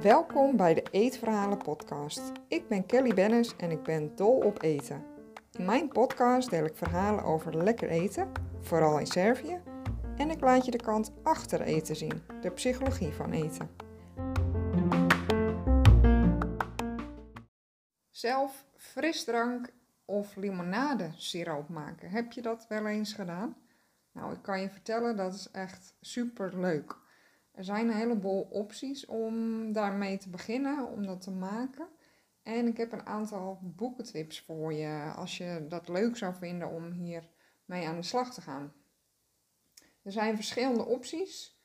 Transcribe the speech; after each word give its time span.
Welkom 0.00 0.56
bij 0.56 0.74
de 0.74 0.82
Eetverhalen 0.90 1.58
podcast. 1.58 2.32
Ik 2.48 2.68
ben 2.68 2.86
Kelly 2.86 3.14
Bennis 3.14 3.56
en 3.56 3.70
ik 3.70 3.82
ben 3.82 4.16
dol 4.16 4.36
op 4.36 4.62
eten. 4.62 5.04
In 5.52 5.64
mijn 5.64 5.88
podcast 5.88 6.50
deel 6.50 6.64
ik 6.64 6.76
verhalen 6.76 7.24
over 7.24 7.56
lekker 7.56 7.88
eten, 7.88 8.32
vooral 8.60 8.98
in 8.98 9.06
Servië, 9.06 9.60
en 10.16 10.30
ik 10.30 10.40
laat 10.40 10.64
je 10.64 10.70
de 10.70 10.82
kant 10.82 11.12
achter 11.22 11.60
eten 11.60 11.96
zien, 11.96 12.22
de 12.40 12.50
psychologie 12.50 13.12
van 13.12 13.32
eten. 13.32 13.70
Zelf 18.10 18.64
frisdrank 18.76 19.68
of 20.04 20.36
limonade 20.36 21.10
siroop 21.16 21.68
maken. 21.68 22.10
Heb 22.10 22.32
je 22.32 22.42
dat 22.42 22.66
wel 22.68 22.86
eens 22.86 23.12
gedaan? 23.12 23.56
Nou, 24.12 24.32
ik 24.32 24.42
kan 24.42 24.60
je 24.60 24.70
vertellen, 24.70 25.16
dat 25.16 25.34
is 25.34 25.50
echt 25.50 25.96
super 26.00 26.60
leuk. 26.60 26.96
Er 27.52 27.64
zijn 27.64 27.88
een 27.88 27.96
heleboel 27.96 28.42
opties 28.42 29.06
om 29.06 29.72
daarmee 29.72 30.18
te 30.18 30.28
beginnen, 30.28 30.88
om 30.88 31.06
dat 31.06 31.20
te 31.20 31.30
maken. 31.30 31.88
En 32.42 32.66
ik 32.66 32.76
heb 32.76 32.92
een 32.92 33.06
aantal 33.06 33.58
boekentips 33.62 34.40
voor 34.40 34.72
je 34.72 35.12
als 35.16 35.36
je 35.36 35.66
dat 35.68 35.88
leuk 35.88 36.16
zou 36.16 36.34
vinden 36.34 36.68
om 36.68 36.90
hier 36.90 37.28
mee 37.64 37.86
aan 37.86 37.96
de 37.96 38.02
slag 38.02 38.34
te 38.34 38.40
gaan. 38.40 38.72
Er 40.02 40.12
zijn 40.12 40.34
verschillende 40.34 40.84
opties. 40.84 41.60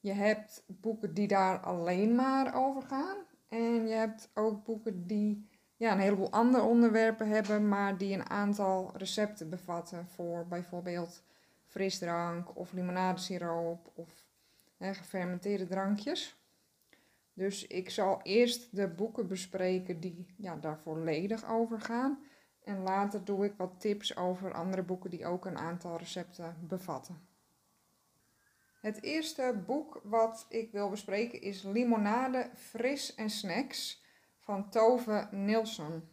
Je 0.00 0.12
hebt 0.12 0.64
boeken 0.66 1.14
die 1.14 1.28
daar 1.28 1.60
alleen 1.60 2.14
maar 2.14 2.54
over 2.54 2.82
gaan. 2.82 3.16
En 3.48 3.88
je 3.88 3.94
hebt 3.94 4.30
ook 4.34 4.64
boeken 4.64 5.06
die 5.06 5.48
ja, 5.76 5.92
een 5.92 5.98
heleboel 5.98 6.30
andere 6.30 6.62
onderwerpen 6.62 7.28
hebben, 7.28 7.68
maar 7.68 7.98
die 7.98 8.14
een 8.14 8.30
aantal 8.30 8.92
recepten 8.96 9.50
bevatten 9.50 10.06
voor 10.06 10.46
bijvoorbeeld 10.46 11.22
frisdrank 11.72 12.56
of 12.56 12.72
limonadesiroop 12.72 13.92
of 13.94 14.26
hè, 14.76 14.94
gefermenteerde 14.94 15.66
drankjes. 15.66 16.36
Dus 17.34 17.66
ik 17.66 17.90
zal 17.90 18.20
eerst 18.22 18.76
de 18.76 18.88
boeken 18.88 19.26
bespreken 19.26 20.00
die 20.00 20.26
ja, 20.36 20.56
daar 20.56 20.78
volledig 20.78 21.50
over 21.50 21.80
gaan. 21.80 22.24
En 22.64 22.82
later 22.82 23.24
doe 23.24 23.44
ik 23.44 23.54
wat 23.56 23.80
tips 23.80 24.16
over 24.16 24.52
andere 24.52 24.82
boeken 24.82 25.10
die 25.10 25.26
ook 25.26 25.44
een 25.44 25.58
aantal 25.58 25.96
recepten 25.96 26.56
bevatten. 26.60 27.26
Het 28.80 29.02
eerste 29.02 29.62
boek 29.66 30.00
wat 30.04 30.46
ik 30.48 30.72
wil 30.72 30.90
bespreken 30.90 31.40
is 31.40 31.62
Limonade, 31.62 32.50
Fris 32.54 33.14
en 33.14 33.30
Snacks 33.30 34.02
van 34.38 34.70
Tove 34.70 35.28
Nilsson. 35.30 36.08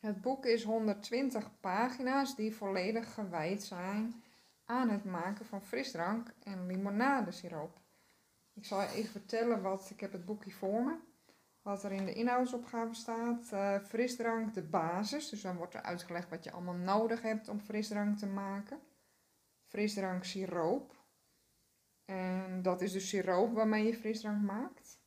Het 0.00 0.20
boek 0.20 0.46
is 0.46 0.62
120 0.62 1.60
pagina's 1.60 2.36
die 2.36 2.54
volledig 2.54 3.14
gewijd 3.14 3.62
zijn 3.62 4.21
aan 4.64 4.88
het 4.88 5.04
maken 5.04 5.46
van 5.46 5.62
frisdrank 5.62 6.32
en 6.42 6.66
limonadesiroop. 6.66 7.80
Ik 8.52 8.64
zal 8.64 8.82
even 8.82 9.10
vertellen 9.10 9.62
wat, 9.62 9.90
ik 9.90 10.00
heb 10.00 10.12
het 10.12 10.24
boekje 10.24 10.50
voor 10.50 10.84
me, 10.84 10.96
wat 11.62 11.84
er 11.84 11.92
in 11.92 12.04
de 12.04 12.14
inhoudsopgave 12.14 12.94
staat. 12.94 13.50
Uh, 13.52 13.78
frisdrank, 13.78 14.54
de 14.54 14.62
basis, 14.62 15.28
dus 15.28 15.40
dan 15.40 15.56
wordt 15.56 15.74
er 15.74 15.82
uitgelegd 15.82 16.28
wat 16.28 16.44
je 16.44 16.52
allemaal 16.52 16.74
nodig 16.74 17.22
hebt 17.22 17.48
om 17.48 17.60
frisdrank 17.60 18.18
te 18.18 18.26
maken. 18.26 18.80
Frisdrank 19.66 20.24
siroop, 20.24 21.02
en 22.04 22.62
dat 22.62 22.80
is 22.80 22.92
dus 22.92 23.08
siroop 23.08 23.54
waarmee 23.54 23.86
je 23.86 23.94
frisdrank 23.94 24.42
maakt. 24.42 25.00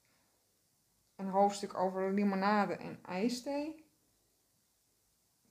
Een 1.16 1.30
hoofdstuk 1.30 1.73
over 1.73 2.14
limonade 2.14 2.75
en 2.75 3.00
ijsthee. 3.03 3.86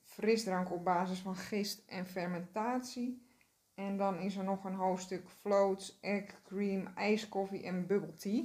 Frisdrank 0.01 0.71
op 0.71 0.83
basis 0.83 1.19
van 1.19 1.35
gist 1.35 1.83
en 1.87 2.05
fermentatie. 2.05 3.25
En 3.75 3.97
dan 3.97 4.19
is 4.19 4.35
er 4.35 4.43
nog 4.43 4.63
een 4.63 4.75
hoofdstuk 4.75 5.29
floats, 5.29 5.99
egg 6.01 6.41
cream, 6.43 6.87
ijskoffie 6.95 7.63
en 7.63 7.87
bubble 7.87 8.13
tea. 8.13 8.43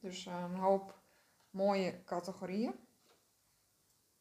Dus 0.00 0.26
een 0.26 0.54
hoop 0.54 0.98
mooie 1.50 2.04
categorieën. 2.04 2.74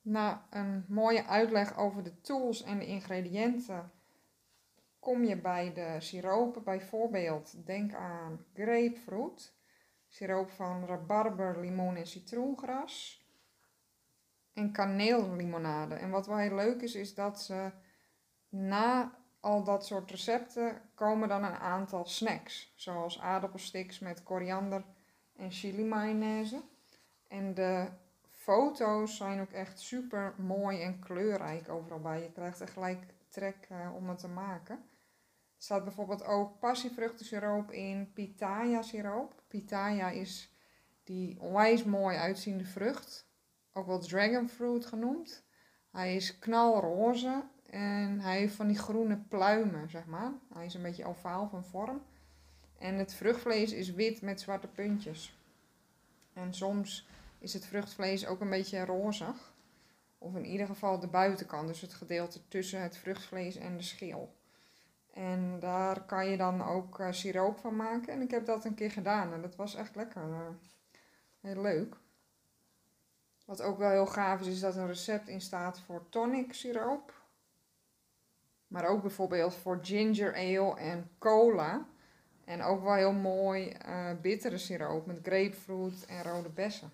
Na 0.01 0.47
een 0.49 0.85
mooie 0.87 1.25
uitleg 1.25 1.77
over 1.77 2.03
de 2.03 2.21
tools 2.21 2.63
en 2.63 2.79
de 2.79 2.85
ingrediënten 2.85 3.91
kom 4.99 5.23
je 5.23 5.37
bij 5.37 5.73
de 5.73 5.95
siropen. 5.99 6.63
Bijvoorbeeld 6.63 7.65
denk 7.65 7.93
aan 7.93 8.45
grapefruit, 8.53 9.53
siroop 10.07 10.51
van 10.51 10.85
rabarber, 10.85 11.59
limoen 11.59 11.95
en 11.95 12.07
citroengras 12.07 13.25
en 14.53 14.71
kaneellimonade. 14.71 15.95
En 15.95 16.09
wat 16.09 16.27
wel 16.27 16.37
heel 16.37 16.55
leuk 16.55 16.81
is, 16.81 16.95
is 16.95 17.13
dat 17.13 17.41
ze 17.41 17.71
na 18.49 19.19
al 19.41 19.63
dat 19.63 19.85
soort 19.85 20.11
recepten 20.11 20.81
komen 20.95 21.27
dan 21.27 21.43
een 21.43 21.57
aantal 21.57 22.05
snacks. 22.05 22.73
Zoals 22.75 23.19
aardappelsticks 23.19 23.99
met 23.99 24.23
koriander 24.23 24.83
en 25.35 25.51
chili 25.51 25.83
mayonaise. 25.83 26.61
En 27.27 27.53
de 27.53 27.87
foto's 28.29 29.17
zijn 29.17 29.41
ook 29.41 29.51
echt 29.51 29.79
super 29.79 30.33
mooi 30.37 30.81
en 30.81 30.99
kleurrijk 30.99 31.69
overal 31.69 31.99
bij. 31.99 32.21
Je 32.21 32.31
krijgt 32.31 32.59
er 32.59 32.67
gelijk 32.67 33.13
trek 33.29 33.67
uh, 33.71 33.95
om 33.95 34.09
het 34.09 34.19
te 34.19 34.27
maken. 34.27 34.75
Er 34.75 35.67
staat 35.67 35.83
bijvoorbeeld 35.83 36.23
ook 36.23 36.59
passievruchtensiroop 36.59 37.71
in, 37.71 38.11
pitaya 38.13 38.81
siroop. 38.81 39.43
Pitaya 39.47 40.09
is 40.09 40.55
die 41.03 41.39
onwijs 41.39 41.83
mooi 41.83 42.17
uitziende 42.17 42.65
vrucht, 42.65 43.29
ook 43.73 43.85
wel 43.85 43.99
dragon 43.99 44.49
fruit 44.49 44.85
genoemd. 44.85 45.43
Hij 45.91 46.15
is 46.15 46.39
knalroze 46.39 47.43
en 47.71 48.19
hij 48.19 48.37
heeft 48.37 48.55
van 48.55 48.67
die 48.67 48.77
groene 48.77 49.17
pluimen, 49.17 49.89
zeg 49.89 50.05
maar. 50.05 50.31
Hij 50.53 50.65
is 50.65 50.73
een 50.73 50.81
beetje 50.81 51.05
ovaal 51.05 51.47
van 51.49 51.63
vorm. 51.63 52.01
En 52.77 52.95
het 52.95 53.13
vruchtvlees 53.13 53.71
is 53.71 53.91
wit 53.91 54.21
met 54.21 54.41
zwarte 54.41 54.67
puntjes. 54.67 55.37
En 56.33 56.53
soms 56.53 57.07
is 57.39 57.53
het 57.53 57.65
vruchtvlees 57.65 58.27
ook 58.27 58.41
een 58.41 58.49
beetje 58.49 58.85
rozig. 58.85 59.53
Of 60.17 60.35
in 60.35 60.45
ieder 60.45 60.67
geval 60.67 60.99
de 60.99 61.07
buitenkant, 61.07 61.67
dus 61.67 61.81
het 61.81 61.93
gedeelte 61.93 62.47
tussen 62.47 62.81
het 62.81 62.97
vruchtvlees 62.97 63.55
en 63.55 63.77
de 63.77 63.83
schil. 63.83 64.35
En 65.13 65.59
daar 65.59 66.05
kan 66.05 66.27
je 66.27 66.37
dan 66.37 66.63
ook 66.63 66.99
uh, 66.99 67.11
siroop 67.11 67.59
van 67.59 67.75
maken. 67.75 68.13
En 68.13 68.21
ik 68.21 68.31
heb 68.31 68.45
dat 68.45 68.65
een 68.65 68.75
keer 68.75 68.91
gedaan 68.91 69.33
en 69.33 69.41
dat 69.41 69.55
was 69.55 69.75
echt 69.75 69.95
lekker. 69.95 70.29
Uh, 70.29 70.47
heel 71.41 71.61
leuk. 71.61 71.95
Wat 73.45 73.61
ook 73.61 73.77
wel 73.77 73.89
heel 73.89 74.05
gaaf 74.05 74.39
is, 74.39 74.47
is 74.47 74.59
dat 74.59 74.75
een 74.75 74.87
recept 74.87 75.27
in 75.27 75.41
staat 75.41 75.79
voor 75.79 76.09
tonic 76.09 76.53
siroop. 76.53 77.20
Maar 78.71 78.85
ook 78.87 79.01
bijvoorbeeld 79.01 79.55
voor 79.55 79.79
ginger 79.81 80.35
ale 80.35 80.79
en 80.79 81.09
cola. 81.19 81.85
En 82.45 82.61
ook 82.61 82.83
wel 82.83 82.93
heel 82.93 83.13
mooi 83.13 83.75
uh, 83.85 84.09
bittere 84.21 84.57
siroop 84.57 85.05
met 85.05 85.19
grapefruit 85.23 86.05
en 86.05 86.23
rode 86.23 86.49
bessen. 86.49 86.91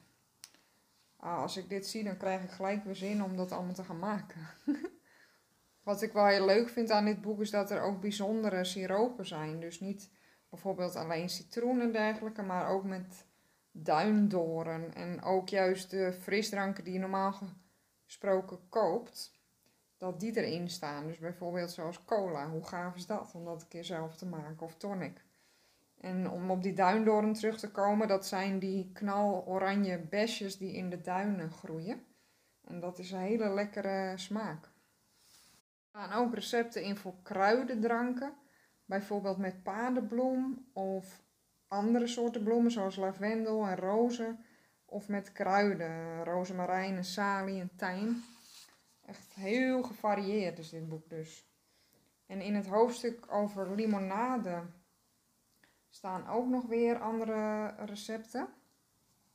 Ah, 1.17 1.41
als 1.41 1.57
ik 1.57 1.69
dit 1.69 1.87
zie, 1.87 2.03
dan 2.03 2.17
krijg 2.17 2.43
ik 2.43 2.49
gelijk 2.49 2.83
weer 2.83 2.95
zin 2.95 3.23
om 3.23 3.37
dat 3.37 3.51
allemaal 3.51 3.73
te 3.73 3.83
gaan 3.83 3.99
maken. 3.99 4.47
Wat 5.83 6.01
ik 6.01 6.13
wel 6.13 6.25
heel 6.25 6.45
leuk 6.45 6.69
vind 6.69 6.91
aan 6.91 7.05
dit 7.05 7.21
boek 7.21 7.41
is 7.41 7.49
dat 7.49 7.71
er 7.71 7.81
ook 7.81 8.01
bijzondere 8.01 8.63
siropen 8.63 9.25
zijn. 9.25 9.59
Dus 9.59 9.79
niet 9.79 10.09
bijvoorbeeld 10.49 10.95
alleen 10.95 11.29
citroen 11.29 11.81
en 11.81 11.91
dergelijke, 11.91 12.41
maar 12.41 12.69
ook 12.69 12.83
met 12.83 13.25
duindoren. 13.71 14.93
En 14.93 15.23
ook 15.23 15.49
juist 15.49 15.89
de 15.89 16.13
frisdranken 16.13 16.83
die 16.83 16.93
je 16.93 16.99
normaal 16.99 17.39
gesproken 18.05 18.59
koopt, 18.69 19.36
dat 19.97 20.19
die 20.19 20.37
erin 20.37 20.69
staan. 20.69 21.07
Dus 21.07 21.19
bijvoorbeeld 21.19 21.71
zoals 21.71 22.03
cola. 22.03 22.49
Hoe 22.49 22.63
gaaf 22.63 22.95
is 22.95 23.05
dat 23.05 23.31
om 23.35 23.45
dat 23.45 23.61
een 23.61 23.67
keer 23.67 23.83
zelf 23.83 24.15
te 24.15 24.25
maken? 24.25 24.65
Of 24.65 24.75
tonic. 24.75 25.25
En 25.97 26.29
om 26.29 26.51
op 26.51 26.63
die 26.63 26.73
duindoren 26.73 27.33
terug 27.33 27.59
te 27.59 27.71
komen, 27.71 28.07
dat 28.07 28.25
zijn 28.25 28.59
die 28.59 28.91
knaloranje 28.93 29.97
besjes 29.97 30.57
die 30.57 30.73
in 30.73 30.89
de 30.89 31.01
duinen 31.01 31.51
groeien. 31.51 32.05
En 32.63 32.79
dat 32.79 32.99
is 32.99 33.11
een 33.11 33.19
hele 33.19 33.49
lekkere 33.49 34.13
smaak 34.15 34.69
staan 35.97 36.13
ook 36.13 36.33
recepten 36.33 36.83
in 36.83 36.95
voor 36.95 37.13
kruidendranken. 37.23 38.33
Bijvoorbeeld 38.85 39.37
met 39.37 39.63
paardenbloem 39.63 40.65
of 40.73 41.21
andere 41.67 42.07
soorten 42.07 42.43
bloemen 42.43 42.71
zoals 42.71 42.95
lavendel 42.95 43.67
en 43.67 43.75
rozen. 43.75 44.39
Of 44.85 45.07
met 45.07 45.31
kruiden, 45.31 46.23
rozemarijn 46.23 46.95
en 46.95 47.05
salie 47.05 47.61
en 47.61 47.71
tijm. 47.75 48.23
Echt 49.07 49.33
heel 49.33 49.83
gevarieerd 49.83 50.59
is 50.59 50.69
dit 50.69 50.89
boek 50.89 51.09
dus. 51.09 51.47
En 52.25 52.41
in 52.41 52.55
het 52.55 52.67
hoofdstuk 52.67 53.31
over 53.31 53.75
limonade 53.75 54.63
staan 55.89 56.27
ook 56.27 56.47
nog 56.47 56.65
weer 56.65 56.99
andere 56.99 57.73
recepten. 57.85 58.47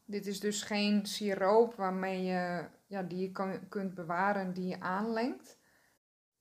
Dit 0.04 0.26
is 0.26 0.40
dus 0.40 0.62
geen 0.62 1.06
siroop 1.06 1.74
waarmee 1.74 2.22
je, 2.22 2.68
ja, 2.86 3.02
die 3.02 3.18
je 3.18 3.30
kan, 3.30 3.68
kunt 3.68 3.94
bewaren 3.94 4.52
die 4.52 4.66
je 4.66 4.80
aanlengt 4.80 5.58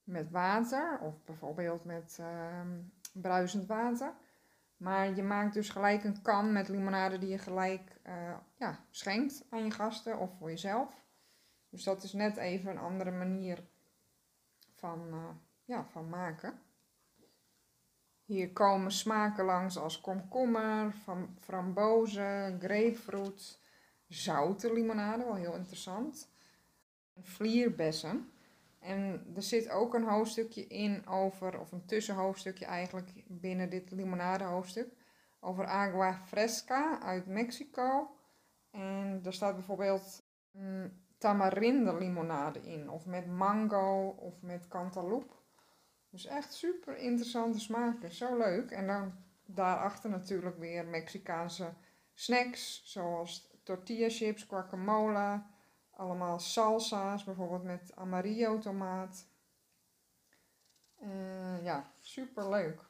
met 0.04 0.32
water 0.32 1.00
of 1.00 1.24
bijvoorbeeld 1.24 1.86
met 1.86 2.18
uh, 2.22 2.62
bruisend 3.14 3.68
water. 3.68 4.14
Maar 4.78 5.16
je 5.16 5.24
maakt 5.24 5.54
dus 5.54 5.70
gelijk 5.70 6.04
een 6.04 6.22
kan 6.22 6.52
met 6.52 6.68
limonade 6.70 7.18
die 7.18 7.30
je 7.30 7.38
gelijk 7.38 8.00
uh, 8.08 8.38
ja, 8.56 8.86
schenkt 8.90 9.46
aan 9.50 9.64
je 9.64 9.72
gasten 9.72 10.20
of 10.20 10.38
voor 10.38 10.50
jezelf. 10.50 11.01
Dus 11.72 11.84
dat 11.84 12.04
is 12.04 12.14
net 12.14 12.38
even 12.38 12.72
een 12.72 12.78
andere 12.78 13.12
manier 13.12 13.64
van, 14.76 15.08
uh, 15.14 15.30
ja, 15.66 15.86
van 15.86 16.10
maken. 16.10 16.62
Hier 18.26 18.52
komen 18.52 18.92
smaken 18.92 19.46
langs 19.46 19.78
als 19.78 20.02
komkommer, 20.02 20.94
van 20.94 21.38
frambozen, 21.40 22.60
grapefruit, 22.60 23.60
zoute 24.08 24.74
limonade, 24.74 25.24
wel 25.24 25.36
heel 25.36 25.56
interessant. 25.56 26.30
Vlierbessen. 27.22 28.32
En 28.80 29.32
er 29.36 29.44
zit 29.44 29.70
ook 29.70 29.94
een 29.94 30.08
hoofdstukje 30.08 30.68
in 30.68 31.08
over, 31.08 31.60
of 31.60 31.72
een 31.72 31.86
tussenhoofdstukje 31.86 32.66
eigenlijk 32.66 33.12
binnen 33.28 33.70
dit 33.70 33.92
limonade 33.92 34.44
hoofdstuk, 34.44 34.94
over 35.40 35.66
agua 35.66 36.22
fresca 36.26 37.02
uit 37.02 37.28
Mexico. 37.28 38.16
En 38.72 39.22
daar 39.22 39.34
staat 39.34 39.56
bijvoorbeeld 39.56 40.24
mm, 40.52 41.01
tamarinde 41.22 41.94
limonade 41.98 42.62
in, 42.62 42.90
of 42.90 43.06
met 43.06 43.28
mango 43.28 44.08
of 44.08 44.42
met 44.42 44.68
cantaloupe. 44.68 45.34
Dus 46.10 46.26
echt 46.26 46.54
super 46.54 46.98
interessante 46.98 47.60
smaken, 47.60 48.12
zo 48.12 48.38
leuk. 48.38 48.72
En 48.72 48.88
dan 48.88 49.14
daarachter 49.46 50.10
natuurlijk 50.10 50.58
weer 50.58 50.86
Mexicaanse 50.86 51.74
snacks, 52.14 52.82
zoals 52.86 53.50
tortilla 53.64 54.10
chips, 54.10 54.44
guacamole, 54.44 55.44
allemaal 55.92 56.40
salsa's, 56.40 57.24
bijvoorbeeld 57.24 57.64
met 57.64 57.96
amarillo 57.96 58.58
tomaat. 58.58 59.28
Uh, 61.02 61.64
ja, 61.64 61.94
super 62.00 62.50
leuk. 62.50 62.90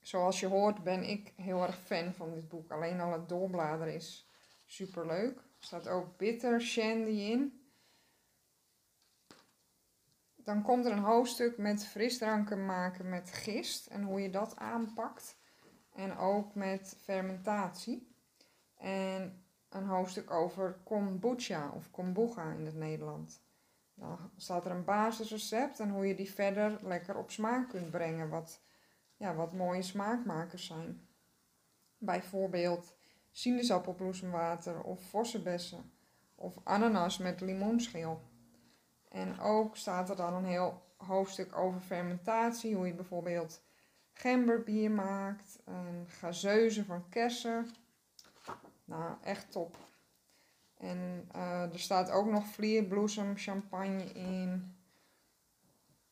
Zoals 0.00 0.40
je 0.40 0.46
hoort 0.46 0.82
ben 0.82 1.02
ik 1.02 1.32
heel 1.36 1.62
erg 1.62 1.78
fan 1.78 2.12
van 2.12 2.34
dit 2.34 2.48
boek. 2.48 2.70
Alleen 2.70 3.00
al 3.00 3.12
het 3.12 3.28
doorbladeren 3.28 3.94
is 3.94 4.30
super 4.64 5.06
leuk. 5.06 5.48
Er 5.60 5.66
staat 5.66 5.88
ook 5.88 6.16
bitter 6.16 6.60
shandy 6.60 7.10
in. 7.10 7.64
Dan 10.36 10.62
komt 10.62 10.86
er 10.86 10.92
een 10.92 10.98
hoofdstuk 10.98 11.58
met 11.58 11.86
frisdranken 11.86 12.66
maken 12.66 13.08
met 13.08 13.30
gist 13.30 13.86
en 13.86 14.02
hoe 14.02 14.20
je 14.20 14.30
dat 14.30 14.56
aanpakt. 14.56 15.36
En 15.92 16.16
ook 16.16 16.54
met 16.54 16.96
fermentatie. 17.02 18.14
En 18.76 19.44
een 19.68 19.86
hoofdstuk 19.86 20.30
over 20.30 20.78
kombucha 20.84 21.70
of 21.70 21.90
kombucha 21.90 22.52
in 22.52 22.66
het 22.66 22.74
Nederland. 22.74 23.40
Dan 23.94 24.30
staat 24.36 24.64
er 24.64 24.70
een 24.70 24.84
basisrecept 24.84 25.80
en 25.80 25.90
hoe 25.90 26.06
je 26.06 26.14
die 26.14 26.30
verder 26.30 26.78
lekker 26.82 27.16
op 27.16 27.30
smaak 27.30 27.68
kunt 27.68 27.90
brengen. 27.90 28.28
Wat, 28.28 28.60
ja, 29.16 29.34
wat 29.34 29.52
mooie 29.52 29.82
smaakmakers 29.82 30.66
zijn. 30.66 31.08
Bijvoorbeeld 31.98 32.94
sinaasappelbloesemwater 33.30 34.82
of 34.82 35.02
vossenbessen 35.02 35.92
of 36.34 36.58
ananas 36.64 37.18
met 37.18 37.40
limoenschil. 37.40 38.20
En 39.08 39.40
ook 39.40 39.76
staat 39.76 40.10
er 40.10 40.16
dan 40.16 40.34
een 40.34 40.44
heel 40.44 40.82
hoofdstuk 40.96 41.56
over 41.56 41.80
fermentatie, 41.80 42.74
hoe 42.74 42.86
je 42.86 42.94
bijvoorbeeld 42.94 43.62
gemberbier 44.12 44.90
maakt, 44.90 45.58
en 45.64 46.06
gazeuze 46.08 46.84
van 46.84 47.08
kersen. 47.08 47.68
Nou, 48.84 49.14
echt 49.22 49.50
top. 49.52 49.76
En 50.76 51.28
uh, 51.36 51.72
er 51.72 51.78
staat 51.78 52.10
ook 52.10 52.26
nog 52.26 52.46
vlierbloesem 52.46 53.36
champagne 53.36 54.04
in. 54.04 54.74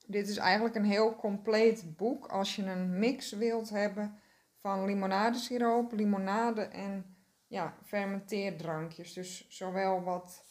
Dit 0.06 0.29
is 0.29 0.37
eigenlijk 0.37 0.75
een 0.75 0.85
heel 0.85 1.17
compleet 1.17 1.97
boek 1.97 2.26
als 2.26 2.56
je 2.56 2.64
een 2.64 2.99
mix 2.99 3.32
wilt 3.32 3.71
hebben 3.71 4.19
van 4.61 4.85
limonadesiroop, 4.85 5.93
limonade 5.93 6.63
en 6.63 7.17
ja, 7.47 7.77
fermenteerdrankjes. 7.85 9.13
Dus 9.13 9.47
zowel 9.49 10.03
wat 10.03 10.45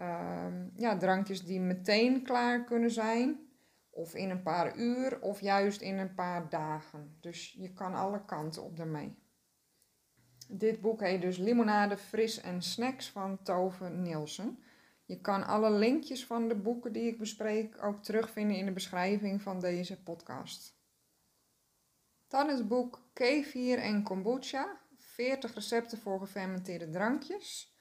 uh, 0.00 0.46
ja, 0.74 0.96
drankjes 0.96 1.44
die 1.44 1.60
meteen 1.60 2.22
klaar 2.22 2.64
kunnen 2.64 2.90
zijn, 2.90 3.38
of 3.90 4.14
in 4.14 4.30
een 4.30 4.42
paar 4.42 4.76
uur, 4.76 5.20
of 5.20 5.40
juist 5.40 5.80
in 5.80 5.98
een 5.98 6.14
paar 6.14 6.48
dagen. 6.48 7.16
Dus 7.20 7.54
je 7.58 7.72
kan 7.72 7.94
alle 7.94 8.24
kanten 8.24 8.62
op 8.62 8.78
ermee. 8.78 9.18
Dit 10.48 10.80
boek 10.80 11.00
heet 11.00 11.20
dus 11.20 11.36
Limonade, 11.36 11.96
Fris 11.96 12.40
en 12.40 12.62
Snacks 12.62 13.10
van 13.10 13.42
Tove 13.42 13.88
Nielsen. 13.88 14.58
Je 15.04 15.20
kan 15.20 15.46
alle 15.46 15.70
linkjes 15.70 16.26
van 16.26 16.48
de 16.48 16.54
boeken 16.54 16.92
die 16.92 17.06
ik 17.06 17.18
bespreek 17.18 17.84
ook 17.84 18.02
terugvinden 18.02 18.56
in 18.56 18.64
de 18.66 18.72
beschrijving 18.72 19.42
van 19.42 19.60
deze 19.60 20.02
podcast. 20.02 20.75
Dan 22.36 22.48
het 22.48 22.68
boek 22.68 23.00
Kefir 23.12 23.78
en 23.78 24.02
Kombucha, 24.02 24.80
40 24.98 25.54
recepten 25.54 25.98
voor 25.98 26.18
gefermenteerde 26.18 26.90
drankjes. 26.90 27.76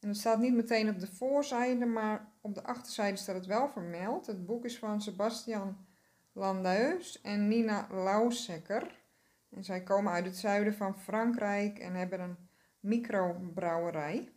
En 0.00 0.08
het 0.08 0.16
staat 0.16 0.38
niet 0.38 0.54
meteen 0.54 0.88
op 0.88 0.98
de 0.98 1.06
voorzijde, 1.06 1.84
maar 1.84 2.32
op 2.40 2.54
de 2.54 2.62
achterzijde 2.62 3.16
staat 3.16 3.34
het 3.34 3.46
wel 3.46 3.68
vermeld. 3.68 4.26
Het 4.26 4.46
boek 4.46 4.64
is 4.64 4.78
van 4.78 5.02
Sebastian 5.02 5.86
Landeus 6.32 7.20
en 7.20 7.48
Nina 7.48 7.86
Lausecker. 7.90 9.02
En 9.50 9.64
zij 9.64 9.82
komen 9.82 10.12
uit 10.12 10.24
het 10.24 10.36
zuiden 10.36 10.74
van 10.74 10.98
Frankrijk 10.98 11.78
en 11.78 11.94
hebben 11.94 12.20
een 12.20 12.36
microbrouwerij. 12.80 14.32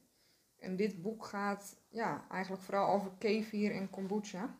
En 0.59 0.75
dit 0.75 1.01
boek 1.01 1.25
gaat 1.25 1.77
ja, 1.89 2.25
eigenlijk 2.29 2.63
vooral 2.63 2.89
over 2.89 3.11
kefir 3.17 3.71
en 3.71 3.89
kombucha. 3.89 4.57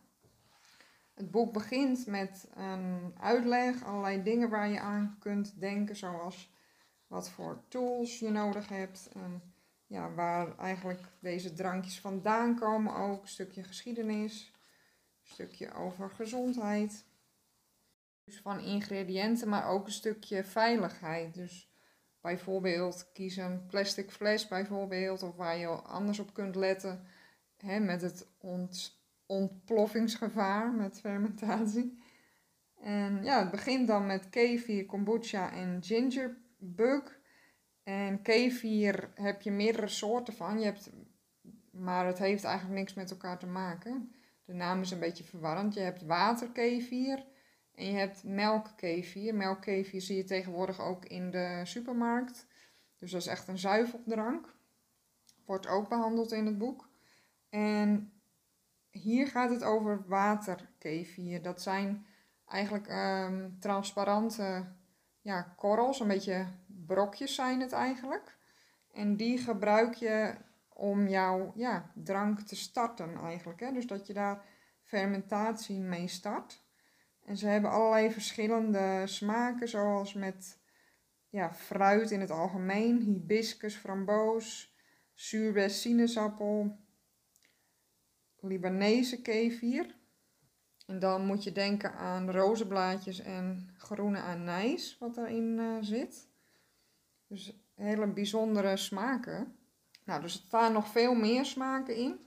Het 1.16 1.32
boek 1.32 1.54
begint 1.54 2.08
met 2.08 2.48
een 2.54 3.14
uitleg, 3.20 3.84
allerlei 3.84 4.24
dingen 4.24 4.50
waar 4.50 4.70
je 4.70 4.80
aan 4.80 5.16
kunt 5.20 5.60
denken, 5.60 5.96
zoals 5.96 6.54
wat 7.08 7.30
voor 7.30 7.64
tools 7.68 8.20
je 8.20 8.30
nodig 8.30 8.70
hebt 8.70 9.10
en 9.14 9.54
ja, 9.88 10.14
waar 10.14 10.58
eigenlijk 10.58 11.02
deze 11.20 11.54
drankjes 11.54 12.00
vandaan 12.00 12.60
komen 12.60 12.96
ook. 12.96 13.22
Een 13.22 13.28
stukje 13.28 13.64
geschiedenis, 13.64 14.52
een 15.22 15.34
stukje 15.34 15.74
over 15.74 16.10
gezondheid. 16.10 17.06
Dus 18.24 18.40
van 18.42 18.60
ingrediënten, 18.60 19.50
maar 19.50 19.68
ook 19.68 19.86
een 19.86 19.92
stukje 19.92 20.44
veiligheid. 20.44 21.34
Dus 21.34 21.70
bijvoorbeeld 22.22 23.12
kies 23.14 23.36
een 23.36 23.66
plastic 23.66 24.12
fles 24.12 24.48
bijvoorbeeld, 24.48 25.24
of 25.24 25.36
waar 25.36 25.58
je 25.58 25.68
anders 25.68 26.20
op 26.20 26.34
kunt 26.34 26.56
letten 26.56 27.06
hè, 27.58 27.80
met 27.80 28.02
het 28.02 28.28
ont, 28.38 29.04
ontploffingsgevaar 29.26 30.72
met 30.72 31.00
fermentatie. 31.00 32.04
En 32.80 33.24
ja, 33.24 33.40
het 33.40 33.52
begint 33.52 33.88
dan 33.88 34.06
met 34.06 34.30
kefir, 34.30 34.86
kombucha 34.86 35.52
en 35.52 35.84
gingerbug. 35.84 37.20
En 37.84 38.22
kefir 38.22 39.12
heb 39.16 39.42
je 39.42 39.52
meerdere 39.52 39.88
soorten 39.88 40.34
van. 40.34 40.60
Je 40.60 40.66
hebt, 40.66 40.92
maar 41.72 42.06
het 42.06 42.18
heeft 42.18 42.44
eigenlijk 42.44 42.80
niks 42.80 42.94
met 42.94 43.12
elkaar 43.12 43.40
te 43.40 43.48
maken. 43.48 44.16
De 44.46 44.54
naam 44.54 44.82
is 44.82 44.92
een 44.92 45.00
beetje 45.00 45.24
verwarrend. 45.24 45.74
Je 45.74 45.80
hebt 45.80 46.06
waterkefir 46.06 47.26
en 47.76 47.86
je 47.86 47.98
hebt 47.98 48.24
melkkefir. 48.24 49.36
Melkkefir 49.36 50.02
zie 50.02 50.18
je 50.18 50.24
tegenwoordig 50.24 50.82
ook 50.82 51.06
in 51.06 51.32
de 51.32 51.62
supermarkt. 51.64 52.48
Dus 52.98 53.12
dat 53.12 53.22
is 53.22 53.28
echt 53.28 53.48
een 53.48 53.58
zuiveldrank. 53.58 54.54
Wordt 55.46 55.68
ook 55.68 55.90
behandeld 55.90 56.32
in 56.32 56.46
het 56.46 56.58
boek. 56.58 56.90
En 57.50 58.14
hier 59.02 59.28
gaat 59.28 59.50
het 59.50 59.64
over 59.64 60.04
waterkefir. 60.08 61.42
Dat 61.42 61.62
zijn 61.62 62.06
eigenlijk 62.48 62.90
um, 62.90 63.60
transparante 63.60 64.66
ja, 65.22 65.42
korrels, 65.42 66.00
een 66.00 66.08
beetje 66.08 66.48
brokjes 66.68 67.36
zijn 67.36 67.62
het 67.62 67.72
eigenlijk. 67.72 68.38
En 68.94 69.16
die 69.16 69.38
gebruik 69.38 69.94
je 69.94 70.36
om 70.70 71.08
jouw 71.08 71.52
ja, 71.56 71.92
drank 71.94 72.40
te 72.40 72.56
starten 72.56 73.16
eigenlijk. 73.16 73.60
Hè? 73.60 73.72
Dus 73.72 73.88
dat 73.88 74.08
je 74.08 74.14
daar 74.14 74.46
fermentatie 74.84 75.80
mee 75.80 76.08
start. 76.08 76.64
En 77.26 77.38
ze 77.38 77.48
hebben 77.48 77.72
allerlei 77.72 78.12
verschillende 78.12 79.02
smaken, 79.06 79.68
zoals 79.68 80.14
met 80.14 80.60
ja, 81.30 81.54
fruit 81.54 82.12
in 82.12 82.20
het 82.20 82.32
algemeen, 82.32 83.02
hibiscus, 83.02 83.76
framboos, 83.76 84.76
zuurbes, 85.14 85.82
sinaasappel, 85.82 86.85
Libanese 88.46 89.22
kefir. 89.22 89.96
En 90.86 91.00
dan 91.00 91.26
moet 91.26 91.44
je 91.44 91.52
denken 91.52 91.94
aan 91.94 92.32
rozenblaadjes 92.32 93.20
en 93.20 93.70
groene 93.78 94.20
anijs, 94.20 94.98
wat 95.00 95.16
daarin 95.16 95.58
uh, 95.60 95.78
zit. 95.82 96.28
Dus 97.28 97.54
hele 97.76 98.08
bijzondere 98.08 98.78
smaken. 98.78 99.56
Nou, 100.04 100.22
dus 100.22 100.34
er 100.34 100.44
staan 100.46 100.74
nog 100.74 100.88
veel 100.88 101.16
meer 101.16 101.46
smaken 101.46 101.96
in. 101.96 102.20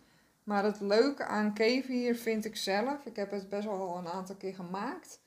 Maar 0.45 0.65
het 0.65 0.81
leuke 0.81 1.25
aan 1.25 1.55
kefir 1.55 2.17
vind 2.17 2.45
ik 2.45 2.57
zelf, 2.57 3.05
ik 3.05 3.17
heb 3.17 3.31
het 3.31 3.49
best 3.49 3.67
wel 3.67 3.97
een 3.97 4.09
aantal 4.09 4.37
keer 4.37 4.55
gemaakt, 4.55 5.21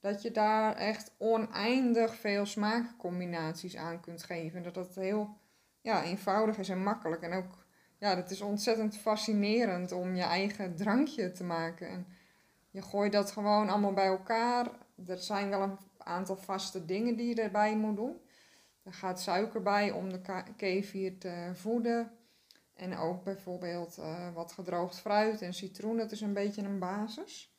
dat 0.00 0.22
je 0.22 0.30
daar 0.30 0.76
echt 0.76 1.14
oneindig 1.16 2.14
veel 2.14 2.46
smaakcombinaties 2.46 3.76
aan 3.76 4.00
kunt 4.00 4.22
geven. 4.22 4.62
Dat 4.62 4.74
het 4.74 4.94
heel 4.94 5.36
ja, 5.80 6.02
eenvoudig 6.02 6.58
is 6.58 6.68
en 6.68 6.82
makkelijk. 6.82 7.22
En 7.22 7.32
ook, 7.32 7.66
ja, 7.98 8.16
het 8.16 8.30
is 8.30 8.40
ontzettend 8.40 8.96
fascinerend 8.96 9.92
om 9.92 10.14
je 10.14 10.22
eigen 10.22 10.76
drankje 10.76 11.32
te 11.32 11.44
maken. 11.44 11.88
En 11.88 12.06
je 12.70 12.82
gooit 12.82 13.12
dat 13.12 13.30
gewoon 13.30 13.68
allemaal 13.68 13.92
bij 13.92 14.06
elkaar. 14.06 14.70
Er 15.06 15.18
zijn 15.18 15.48
wel 15.48 15.62
een 15.62 15.78
aantal 15.98 16.36
vaste 16.36 16.84
dingen 16.84 17.16
die 17.16 17.28
je 17.28 17.42
erbij 17.42 17.76
moet 17.76 17.96
doen. 17.96 18.20
Er 18.82 18.92
gaat 18.92 19.20
suiker 19.20 19.62
bij 19.62 19.90
om 19.90 20.10
de 20.10 20.20
kefir 20.56 21.18
te 21.18 21.50
voeden. 21.54 22.10
En 22.74 22.96
ook 22.96 23.24
bijvoorbeeld 23.24 23.98
uh, 23.98 24.34
wat 24.34 24.52
gedroogd 24.52 25.00
fruit 25.00 25.42
en 25.42 25.54
citroen, 25.54 25.96
dat 25.96 26.12
is 26.12 26.20
een 26.20 26.32
beetje 26.32 26.62
een 26.62 26.78
basis. 26.78 27.52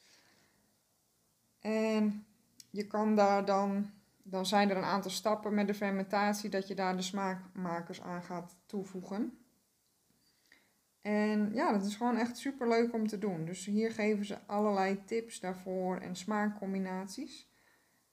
En 1.59 2.25
je 2.69 2.87
kan 2.87 3.15
daar 3.15 3.45
dan, 3.45 3.91
dan 4.23 4.45
zijn 4.45 4.69
er 4.69 4.77
een 4.77 4.83
aantal 4.83 5.11
stappen 5.11 5.53
met 5.53 5.67
de 5.67 5.73
fermentatie 5.73 6.49
dat 6.49 6.67
je 6.67 6.75
daar 6.75 6.95
de 6.95 7.01
smaakmakers 7.01 8.01
aan 8.01 8.23
gaat 8.23 8.55
toevoegen. 8.65 9.39
En 11.09 11.53
ja, 11.53 11.71
dat 11.71 11.85
is 11.85 11.95
gewoon 11.95 12.17
echt 12.17 12.37
super 12.37 12.67
leuk 12.67 12.93
om 12.93 13.07
te 13.07 13.17
doen. 13.17 13.45
Dus 13.45 13.65
hier 13.65 13.91
geven 13.91 14.25
ze 14.25 14.37
allerlei 14.45 15.03
tips 15.05 15.39
daarvoor 15.39 15.97
en 15.97 16.15
smaakcombinaties. 16.15 17.49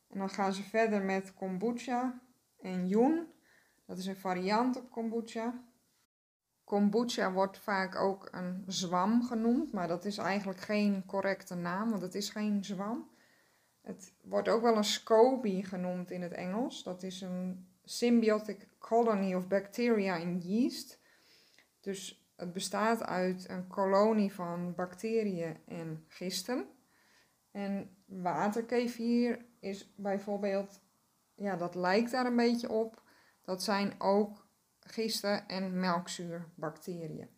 En 0.08 0.18
dan 0.18 0.30
gaan 0.30 0.52
ze 0.52 0.62
verder 0.62 1.02
met 1.02 1.34
kombucha 1.34 2.20
en 2.60 2.88
yoon. 2.88 3.26
Dat 3.86 3.98
is 3.98 4.06
een 4.06 4.16
variant 4.16 4.76
op 4.76 4.90
kombucha. 4.90 5.64
Kombucha 6.64 7.32
wordt 7.32 7.58
vaak 7.58 7.94
ook 7.94 8.28
een 8.32 8.64
zwam 8.66 9.22
genoemd, 9.22 9.72
maar 9.72 9.88
dat 9.88 10.04
is 10.04 10.18
eigenlijk 10.18 10.60
geen 10.60 11.04
correcte 11.06 11.54
naam, 11.54 11.90
want 11.90 12.02
het 12.02 12.14
is 12.14 12.30
geen 12.30 12.64
zwam. 12.64 13.10
Het 13.80 14.14
wordt 14.22 14.48
ook 14.48 14.62
wel 14.62 14.76
een 14.76 14.84
SCOBY 14.84 15.62
genoemd 15.62 16.10
in 16.10 16.22
het 16.22 16.32
Engels. 16.32 16.82
Dat 16.82 17.02
is 17.02 17.20
een 17.20 17.68
symbiotic 17.84 18.68
colony 18.78 19.34
of 19.34 19.48
bacteria 19.48 20.16
in 20.16 20.38
yeast. 20.38 21.00
Dus 21.80 22.25
het 22.36 22.52
bestaat 22.52 23.02
uit 23.02 23.48
een 23.48 23.66
kolonie 23.66 24.32
van 24.32 24.74
bacteriën 24.74 25.56
en 25.66 26.04
gisten. 26.08 26.66
En 27.50 27.96
waterkefir 28.06 29.44
is 29.60 29.94
bijvoorbeeld, 29.96 30.80
ja, 31.34 31.56
dat 31.56 31.74
lijkt 31.74 32.10
daar 32.10 32.26
een 32.26 32.36
beetje 32.36 32.70
op. 32.70 33.02
Dat 33.42 33.62
zijn 33.62 33.94
ook 33.98 34.46
gisten 34.80 35.48
en 35.48 35.80
melkzuurbacteriën. 35.80 37.28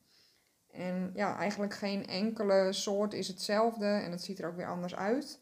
En 0.70 1.10
ja, 1.14 1.36
eigenlijk 1.36 1.74
geen 1.74 2.06
enkele 2.06 2.72
soort 2.72 3.12
is 3.12 3.28
hetzelfde 3.28 3.86
en 3.86 4.10
het 4.10 4.22
ziet 4.22 4.38
er 4.38 4.48
ook 4.48 4.56
weer 4.56 4.68
anders 4.68 4.94
uit. 4.94 5.40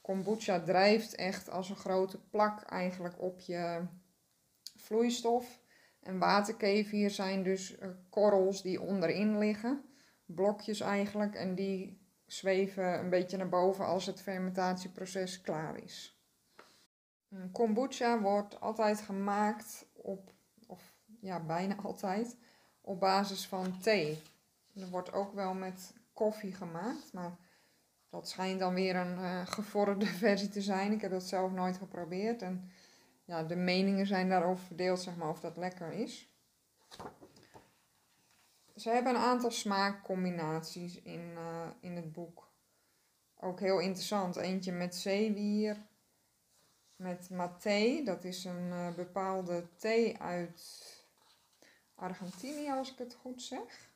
Kombucha 0.00 0.60
drijft 0.60 1.14
echt 1.14 1.50
als 1.50 1.70
een 1.70 1.76
grote 1.76 2.18
plak 2.20 2.62
eigenlijk 2.62 3.20
op 3.20 3.40
je 3.40 3.86
vloeistof. 4.76 5.57
En 6.08 6.18
waterkefir 6.18 7.10
zijn 7.10 7.42
dus 7.42 7.78
eh, 7.78 7.88
korrels 8.08 8.62
die 8.62 8.80
onderin 8.80 9.38
liggen, 9.38 9.84
blokjes 10.26 10.80
eigenlijk, 10.80 11.34
en 11.34 11.54
die 11.54 12.00
zweven 12.26 12.98
een 12.98 13.10
beetje 13.10 13.36
naar 13.36 13.48
boven 13.48 13.84
als 13.84 14.06
het 14.06 14.20
fermentatieproces 14.20 15.40
klaar 15.40 15.82
is. 15.82 16.22
Kombucha 17.52 18.20
wordt 18.20 18.60
altijd 18.60 19.00
gemaakt 19.00 19.86
op, 19.92 20.32
of 20.66 20.94
ja, 21.20 21.40
bijna 21.40 21.76
altijd, 21.82 22.36
op 22.80 23.00
basis 23.00 23.46
van 23.46 23.80
thee. 23.80 24.22
Er 24.74 24.88
wordt 24.88 25.12
ook 25.12 25.32
wel 25.34 25.54
met 25.54 25.94
koffie 26.12 26.54
gemaakt, 26.54 27.12
maar 27.12 27.36
dat 28.10 28.28
schijnt 28.28 28.58
dan 28.58 28.74
weer 28.74 28.96
een 28.96 29.18
uh, 29.18 29.46
gevorderde 29.56 30.06
versie 30.06 30.48
te 30.48 30.62
zijn. 30.62 30.92
Ik 30.92 31.00
heb 31.00 31.10
dat 31.10 31.24
zelf 31.24 31.52
nooit 31.52 31.76
geprobeerd 31.76 32.42
en 32.42 32.70
ja, 33.28 33.42
de 33.42 33.56
meningen 33.56 34.06
zijn 34.06 34.28
daarover 34.28 34.64
verdeeld, 34.64 35.00
zeg 35.00 35.16
maar, 35.16 35.28
of 35.28 35.40
dat 35.40 35.56
lekker 35.56 35.92
is. 35.92 36.32
Ze 38.76 38.90
hebben 38.90 39.14
een 39.14 39.20
aantal 39.20 39.50
smaakcombinaties 39.50 41.02
in, 41.02 41.32
uh, 41.34 41.66
in 41.80 41.96
het 41.96 42.12
boek. 42.12 42.52
Ook 43.36 43.60
heel 43.60 43.78
interessant. 43.78 44.36
Eentje 44.36 44.72
met 44.72 44.94
zeewier, 44.94 45.76
met 46.96 47.30
maté. 47.30 48.02
Dat 48.04 48.24
is 48.24 48.44
een 48.44 48.68
uh, 48.68 48.94
bepaalde 48.94 49.68
thee 49.76 50.18
uit 50.18 50.86
Argentinië, 51.94 52.70
als 52.70 52.92
ik 52.92 52.98
het 52.98 53.14
goed 53.14 53.42
zeg. 53.42 53.90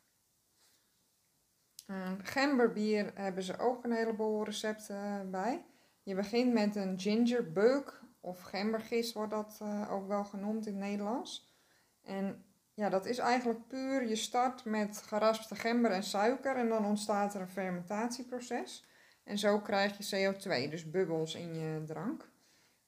Uh, 1.86 2.12
gemberbier 2.22 3.12
hebben 3.14 3.42
ze 3.42 3.58
ook 3.58 3.84
een 3.84 3.92
heleboel 3.92 4.44
recepten 4.44 5.30
bij. 5.30 5.64
Je 6.02 6.14
begint 6.14 6.52
met 6.52 6.76
een 6.76 7.00
gingerbeuk 7.00 8.00
of 8.22 8.40
gembergist 8.40 9.12
wordt 9.12 9.30
dat 9.30 9.58
uh, 9.62 9.92
ook 9.92 10.08
wel 10.08 10.24
genoemd 10.24 10.66
in 10.66 10.72
het 10.72 10.82
Nederlands. 10.82 11.54
En 12.02 12.44
ja, 12.74 12.88
dat 12.88 13.06
is 13.06 13.18
eigenlijk 13.18 13.66
puur, 13.66 14.08
je 14.08 14.16
start 14.16 14.64
met 14.64 14.96
geraspte 14.96 15.54
gember 15.54 15.90
en 15.90 16.02
suiker 16.02 16.56
en 16.56 16.68
dan 16.68 16.84
ontstaat 16.84 17.34
er 17.34 17.40
een 17.40 17.48
fermentatieproces. 17.48 18.86
En 19.24 19.38
zo 19.38 19.60
krijg 19.60 19.96
je 19.98 20.32
CO2, 20.34 20.70
dus 20.70 20.90
bubbels 20.90 21.34
in 21.34 21.54
je 21.54 21.84
drank. 21.84 22.30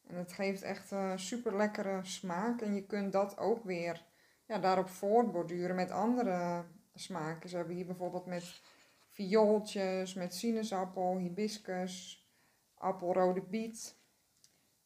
En 0.06 0.16
het 0.16 0.32
geeft 0.32 0.62
echt 0.62 0.92
uh, 0.92 1.12
super 1.16 1.56
lekkere 1.56 2.00
smaak 2.02 2.60
en 2.60 2.74
je 2.74 2.86
kunt 2.86 3.12
dat 3.12 3.38
ook 3.38 3.64
weer 3.64 4.04
ja, 4.46 4.58
daarop 4.58 4.88
voortborduren 4.88 5.76
met 5.76 5.90
andere 5.90 6.64
smaken. 6.94 7.48
Ze 7.48 7.56
hebben 7.56 7.74
hier 7.74 7.86
bijvoorbeeld 7.86 8.26
met 8.26 8.60
viooltjes, 9.10 10.14
met 10.14 10.34
sinaasappel, 10.34 11.16
hibiscus, 11.16 12.26
appelrode 12.74 13.42
biet 13.42 14.02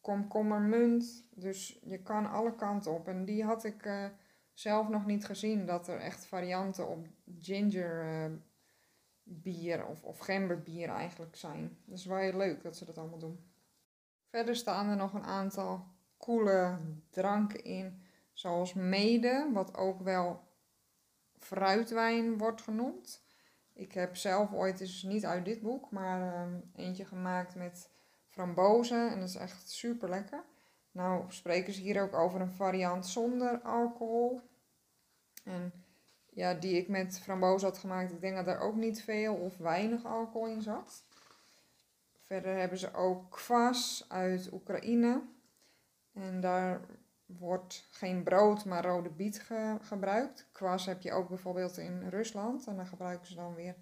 komkommermunt. 0.01 1.27
Dus 1.35 1.79
je 1.83 2.01
kan 2.01 2.29
alle 2.31 2.55
kanten 2.55 2.91
op. 2.91 3.07
En 3.07 3.25
die 3.25 3.43
had 3.43 3.63
ik 3.63 3.85
uh, 3.85 4.05
zelf 4.53 4.89
nog 4.89 5.05
niet 5.05 5.25
gezien, 5.25 5.65
dat 5.65 5.87
er 5.87 5.99
echt 5.99 6.25
varianten 6.25 6.87
op 6.87 7.07
ginger 7.39 8.05
uh, 8.05 8.37
bier 9.23 9.85
of, 9.85 10.03
of 10.03 10.19
gemberbier 10.19 10.89
eigenlijk 10.89 11.35
zijn. 11.35 11.77
Dus 11.85 12.05
wel 12.05 12.17
heel 12.17 12.37
leuk 12.37 12.63
dat 12.63 12.77
ze 12.77 12.85
dat 12.85 12.97
allemaal 12.97 13.19
doen. 13.19 13.39
Verder 14.29 14.55
staan 14.55 14.89
er 14.89 14.95
nog 14.95 15.13
een 15.13 15.23
aantal 15.23 15.85
coole 16.17 16.77
dranken 17.09 17.63
in, 17.63 18.01
zoals 18.33 18.73
mede, 18.73 19.49
wat 19.53 19.77
ook 19.77 20.01
wel 20.01 20.47
fruitwijn 21.37 22.37
wordt 22.37 22.61
genoemd. 22.61 23.23
Ik 23.73 23.93
heb 23.93 24.15
zelf 24.15 24.53
ooit 24.53 24.79
eens 24.79 25.03
niet 25.03 25.25
uit 25.25 25.45
dit 25.45 25.61
boek, 25.61 25.91
maar 25.91 26.47
uh, 26.47 26.55
eentje 26.75 27.05
gemaakt 27.05 27.55
met 27.55 27.89
frambozen 28.29 29.11
en 29.11 29.19
dat 29.19 29.29
is 29.29 29.35
echt 29.35 29.69
super 29.69 30.09
lekker. 30.09 30.43
Nou 30.91 31.23
spreken 31.27 31.73
ze 31.73 31.81
hier 31.81 32.01
ook 32.01 32.13
over 32.13 32.41
een 32.41 32.51
variant 32.51 33.07
zonder 33.07 33.61
alcohol. 33.61 34.41
En 35.43 35.73
ja, 36.29 36.53
die 36.53 36.77
ik 36.77 36.87
met 36.87 37.19
frambozen 37.19 37.67
had 37.67 37.77
gemaakt, 37.77 38.11
ik 38.11 38.21
denk 38.21 38.35
dat 38.35 38.47
er 38.47 38.59
ook 38.59 38.75
niet 38.75 39.03
veel 39.03 39.35
of 39.35 39.57
weinig 39.57 40.05
alcohol 40.05 40.47
in 40.47 40.61
zat. 40.61 41.03
Verder 42.25 42.57
hebben 42.57 42.77
ze 42.77 42.93
ook 42.93 43.31
kwas 43.31 44.05
uit 44.07 44.53
Oekraïne. 44.53 45.21
En 46.13 46.41
daar 46.41 46.81
wordt 47.25 47.87
geen 47.89 48.23
brood, 48.23 48.65
maar 48.65 48.85
rode 48.85 49.09
biet 49.09 49.45
gebruikt. 49.81 50.47
Kwas 50.51 50.85
heb 50.85 51.01
je 51.01 51.11
ook 51.11 51.27
bijvoorbeeld 51.29 51.77
in 51.77 52.09
Rusland. 52.09 52.67
En 52.67 52.75
dan 52.75 52.87
gebruiken 52.87 53.27
ze 53.27 53.35
dan 53.35 53.55
weer 53.55 53.75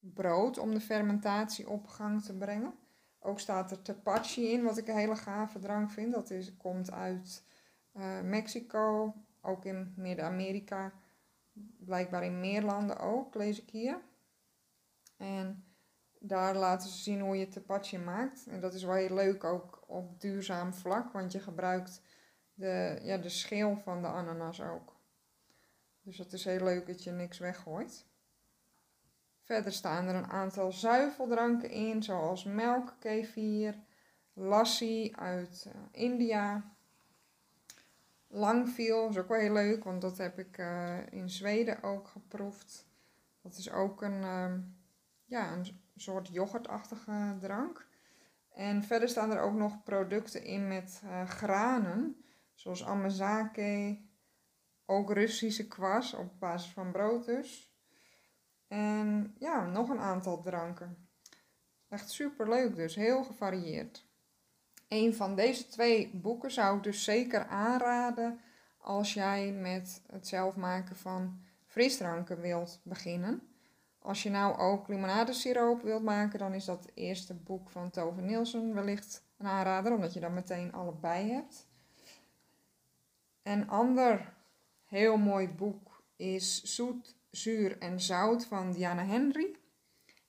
brood 0.00 0.58
om 0.58 0.74
de 0.74 0.80
fermentatie 0.80 1.68
op 1.68 1.86
gang 1.86 2.22
te 2.22 2.36
brengen. 2.36 2.74
Ook 3.26 3.40
staat 3.40 3.70
er 3.70 3.82
tepache 3.82 4.40
in, 4.50 4.62
wat 4.62 4.76
ik 4.76 4.88
een 4.88 4.96
hele 4.96 5.16
gave 5.16 5.58
drank 5.58 5.90
vind. 5.90 6.12
Dat 6.12 6.30
is, 6.30 6.56
komt 6.56 6.92
uit 6.92 7.42
uh, 7.96 8.20
Mexico, 8.20 9.14
ook 9.40 9.64
in 9.64 9.92
Midden-Amerika, 9.96 10.92
blijkbaar 11.78 12.24
in 12.24 12.40
meer 12.40 12.62
landen 12.62 12.98
ook, 12.98 13.34
lees 13.34 13.62
ik 13.62 13.70
hier. 13.70 14.00
En 15.16 15.64
daar 16.18 16.56
laten 16.56 16.88
ze 16.88 16.98
zien 16.98 17.20
hoe 17.20 17.36
je 17.36 17.48
tepache 17.48 17.98
maakt. 17.98 18.46
En 18.46 18.60
dat 18.60 18.74
is 18.74 18.84
wel 18.84 18.94
heel 18.94 19.14
leuk 19.14 19.44
ook 19.44 19.84
op 19.86 20.20
duurzaam 20.20 20.74
vlak, 20.74 21.12
want 21.12 21.32
je 21.32 21.40
gebruikt 21.40 22.02
de, 22.54 22.98
ja, 23.02 23.16
de 23.16 23.28
schil 23.28 23.76
van 23.76 24.02
de 24.02 24.08
ananas 24.08 24.62
ook. 24.62 24.96
Dus 26.02 26.16
dat 26.16 26.32
is 26.32 26.44
heel 26.44 26.64
leuk 26.64 26.86
dat 26.86 27.04
je 27.04 27.10
niks 27.10 27.38
weggooit. 27.38 28.06
Verder 29.44 29.72
staan 29.72 30.06
er 30.06 30.14
een 30.14 30.30
aantal 30.30 30.72
zuiveldranken 30.72 31.70
in, 31.70 32.02
zoals 32.02 32.44
melk, 32.44 32.94
kefir, 32.98 33.74
lassi 34.32 35.12
uit 35.14 35.66
uh, 35.68 35.72
India. 35.90 36.72
Langviel 38.26 39.08
is 39.08 39.18
ook 39.18 39.28
wel 39.28 39.38
heel 39.38 39.52
leuk, 39.52 39.84
want 39.84 40.00
dat 40.00 40.18
heb 40.18 40.38
ik 40.38 40.58
uh, 40.58 40.98
in 41.10 41.30
Zweden 41.30 41.82
ook 41.82 42.08
geproefd. 42.08 42.86
Dat 43.42 43.56
is 43.56 43.70
ook 43.70 44.02
een, 44.02 44.22
uh, 44.22 44.54
ja, 45.24 45.52
een 45.52 45.80
soort 45.96 46.28
yoghurtachtige 46.28 47.36
drank. 47.40 47.88
En 48.52 48.82
verder 48.82 49.08
staan 49.08 49.30
er 49.32 49.40
ook 49.40 49.54
nog 49.54 49.82
producten 49.82 50.44
in 50.44 50.68
met 50.68 51.02
uh, 51.04 51.28
granen, 51.28 52.24
zoals 52.54 52.84
amazake, 52.84 54.00
ook 54.86 55.12
Russische 55.12 55.68
kwas 55.68 56.14
op 56.14 56.40
basis 56.40 56.70
van 56.72 56.92
brood 56.92 57.24
dus. 57.24 57.73
En 58.68 59.34
ja, 59.38 59.66
nog 59.66 59.88
een 59.88 60.00
aantal 60.00 60.42
dranken. 60.42 61.08
Echt 61.88 62.10
super 62.10 62.48
leuk 62.48 62.76
dus, 62.76 62.94
heel 62.94 63.24
gevarieerd. 63.24 64.06
Een 64.88 65.14
van 65.14 65.34
deze 65.34 65.66
twee 65.66 66.10
boeken 66.14 66.50
zou 66.50 66.76
ik 66.76 66.82
dus 66.82 67.04
zeker 67.04 67.46
aanraden 67.46 68.40
als 68.78 69.14
jij 69.14 69.52
met 69.52 70.02
het 70.06 70.28
zelf 70.28 70.56
maken 70.56 70.96
van 70.96 71.40
frisdranken 71.66 72.40
wilt 72.40 72.80
beginnen. 72.82 73.48
Als 73.98 74.22
je 74.22 74.30
nou 74.30 74.58
ook 74.58 74.88
limonadesiroop 74.88 75.82
wilt 75.82 76.02
maken, 76.02 76.38
dan 76.38 76.54
is 76.54 76.64
dat 76.64 76.84
het 76.84 76.90
eerste 76.94 77.34
boek 77.34 77.70
van 77.70 77.90
Tove 77.90 78.20
Nielsen 78.20 78.74
wellicht 78.74 79.24
een 79.36 79.46
aanrader, 79.46 79.92
omdat 79.92 80.12
je 80.12 80.20
dan 80.20 80.34
meteen 80.34 80.72
allebei 80.72 81.32
hebt. 81.32 81.66
Een 83.42 83.68
ander 83.68 84.34
heel 84.84 85.16
mooi 85.16 85.48
boek 85.48 86.02
is 86.16 86.62
Zoet 86.62 87.16
Zuur 87.34 87.78
en 87.78 88.00
Zout 88.00 88.46
van 88.46 88.72
Diana 88.72 89.04
Henry. 89.04 89.56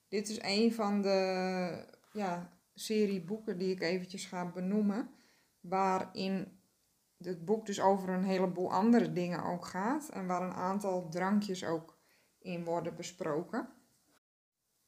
Dit 0.07 0.29
is 0.29 0.41
een 0.41 0.73
van 0.73 1.01
de 1.01 1.85
ja, 2.11 2.53
serie 2.73 3.21
boeken 3.21 3.57
die 3.57 3.71
ik 3.71 3.81
eventjes 3.81 4.25
ga 4.25 4.51
benoemen. 4.51 5.09
Waarin 5.59 6.59
het 7.17 7.45
boek 7.45 7.65
dus 7.65 7.81
over 7.81 8.09
een 8.09 8.23
heleboel 8.23 8.71
andere 8.71 9.13
dingen 9.13 9.43
ook 9.43 9.65
gaat. 9.65 10.09
En 10.09 10.27
waar 10.27 10.41
een 10.41 10.53
aantal 10.53 11.09
drankjes 11.09 11.63
ook 11.63 11.97
in 12.39 12.63
worden 12.63 12.95
besproken. 12.95 13.69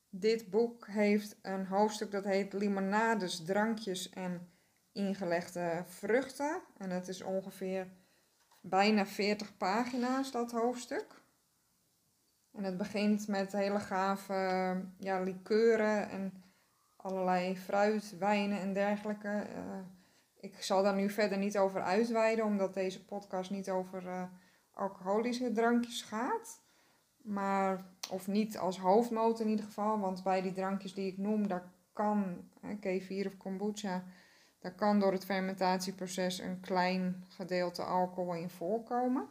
Dit 0.09 0.49
boek 0.49 0.87
heeft 0.87 1.37
een 1.41 1.65
hoofdstuk 1.65 2.11
dat 2.11 2.23
heet 2.23 2.53
Limonades, 2.53 3.45
drankjes 3.45 4.09
en 4.09 4.49
ingelegde 4.91 5.83
vruchten. 5.85 6.61
En 6.77 6.89
het 6.89 7.07
is 7.07 7.21
ongeveer 7.21 7.87
bijna 8.61 9.05
40 9.05 9.57
pagina's, 9.57 10.31
dat 10.31 10.51
hoofdstuk. 10.51 11.25
En 12.57 12.63
het 12.63 12.77
begint 12.77 13.27
met 13.27 13.51
hele 13.51 13.79
gave 13.79 14.33
ja, 14.99 15.19
likeuren 15.19 16.09
en 16.09 16.43
allerlei 16.95 17.57
fruit, 17.57 18.17
wijnen 18.19 18.59
en 18.59 18.73
dergelijke. 18.73 19.27
Uh, 19.27 19.77
ik 20.39 20.63
zal 20.63 20.83
daar 20.83 20.95
nu 20.95 21.09
verder 21.09 21.37
niet 21.37 21.57
over 21.57 21.81
uitweiden, 21.81 22.45
omdat 22.45 22.73
deze 22.73 23.05
podcast 23.05 23.51
niet 23.51 23.69
over 23.69 24.03
uh, 24.03 24.23
alcoholische 24.71 25.51
drankjes 25.51 26.01
gaat. 26.01 26.61
Maar, 27.17 27.85
of 28.11 28.27
niet 28.27 28.57
als 28.57 28.79
hoofdmoot 28.79 29.39
in 29.39 29.47
ieder 29.47 29.65
geval, 29.65 29.99
want 29.99 30.23
bij 30.23 30.41
die 30.41 30.53
drankjes 30.53 30.93
die 30.93 31.11
ik 31.11 31.17
noem, 31.17 31.47
daar 31.47 31.71
kan, 31.93 32.49
K4 32.63 33.25
of 33.25 33.37
kombucha, 33.37 34.03
daar 34.59 34.75
kan 34.75 34.99
door 34.99 35.11
het 35.11 35.25
fermentatieproces 35.25 36.39
een 36.39 36.59
klein 36.59 37.25
gedeelte 37.27 37.83
alcohol 37.83 38.33
in 38.33 38.49
voorkomen. 38.49 39.27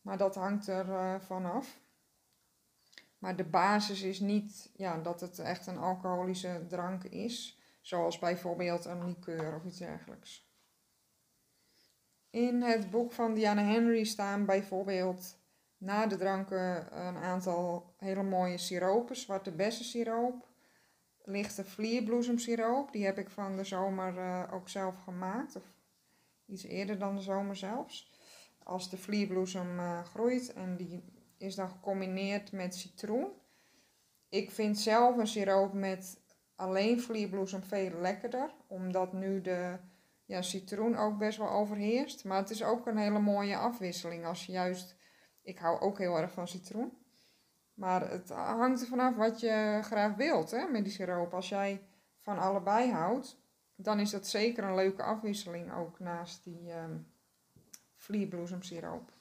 Maar 0.00 0.18
dat 0.18 0.34
hangt 0.34 0.66
er 0.66 0.88
uh, 0.88 1.14
vanaf. 1.20 1.79
Maar 3.20 3.36
de 3.36 3.44
basis 3.44 4.02
is 4.02 4.20
niet 4.20 4.70
ja, 4.76 4.98
dat 4.98 5.20
het 5.20 5.38
echt 5.38 5.66
een 5.66 5.78
alcoholische 5.78 6.64
drank 6.68 7.04
is, 7.04 7.60
zoals 7.80 8.18
bijvoorbeeld 8.18 8.84
een 8.84 9.06
liqueur 9.06 9.54
of 9.54 9.64
iets 9.64 9.78
dergelijks. 9.78 10.48
In 12.30 12.62
het 12.62 12.90
boek 12.90 13.12
van 13.12 13.34
Diana 13.34 13.62
Henry 13.62 14.04
staan 14.04 14.44
bijvoorbeeld 14.44 15.38
na 15.78 16.06
de 16.06 16.16
dranken 16.16 16.98
een 17.06 17.16
aantal 17.16 17.94
hele 17.96 18.22
mooie 18.22 18.58
siropen. 18.58 19.16
Zwarte 19.16 19.50
bessensiroop, 19.50 20.48
lichte 21.24 21.64
vlierbloesemsiroop. 21.64 22.92
Die 22.92 23.04
heb 23.04 23.18
ik 23.18 23.30
van 23.30 23.56
de 23.56 23.64
zomer 23.64 24.14
uh, 24.14 24.42
ook 24.52 24.68
zelf 24.68 25.02
gemaakt. 25.02 25.56
Of 25.56 25.62
iets 26.46 26.64
eerder 26.64 26.98
dan 26.98 27.16
de 27.16 27.22
zomer 27.22 27.56
zelfs. 27.56 28.12
Als 28.62 28.90
de 28.90 28.96
vlierbloesem 28.96 29.78
uh, 29.78 30.04
groeit 30.04 30.52
en 30.52 30.76
die 30.76 31.19
is 31.40 31.54
dan 31.54 31.68
gecombineerd 31.68 32.52
met 32.52 32.74
citroen. 32.74 33.32
Ik 34.28 34.50
vind 34.50 34.78
zelf 34.78 35.16
een 35.16 35.26
siroop 35.26 35.72
met 35.72 36.20
alleen 36.54 37.00
vlierbloesem 37.00 37.62
veel 37.62 38.00
lekkerder. 38.00 38.54
Omdat 38.66 39.12
nu 39.12 39.40
de 39.40 39.76
ja, 40.24 40.42
citroen 40.42 40.96
ook 40.96 41.18
best 41.18 41.38
wel 41.38 41.50
overheerst. 41.50 42.24
Maar 42.24 42.38
het 42.38 42.50
is 42.50 42.62
ook 42.62 42.86
een 42.86 42.96
hele 42.96 43.18
mooie 43.18 43.56
afwisseling 43.56 44.26
als 44.26 44.46
je 44.46 44.52
juist 44.52 44.98
ik 45.42 45.58
hou 45.58 45.80
ook 45.80 45.98
heel 45.98 46.18
erg 46.18 46.32
van 46.32 46.48
citroen. 46.48 46.92
Maar 47.74 48.10
het 48.10 48.28
hangt 48.30 48.80
er 48.80 48.86
vanaf 48.86 49.16
wat 49.16 49.40
je 49.40 49.80
graag 49.82 50.14
wilt 50.14 50.50
hè, 50.50 50.66
met 50.66 50.84
die 50.84 50.92
siroop. 50.92 51.34
Als 51.34 51.48
jij 51.48 51.86
van 52.16 52.38
allebei 52.38 52.90
houdt, 52.90 53.40
dan 53.74 54.00
is 54.00 54.10
dat 54.10 54.26
zeker 54.26 54.64
een 54.64 54.74
leuke 54.74 55.02
afwisseling 55.02 55.72
ook 55.72 55.98
naast 55.98 56.44
die 56.44 56.72
um, 56.72 57.12
vlierbloesemsiroop. 57.94 59.12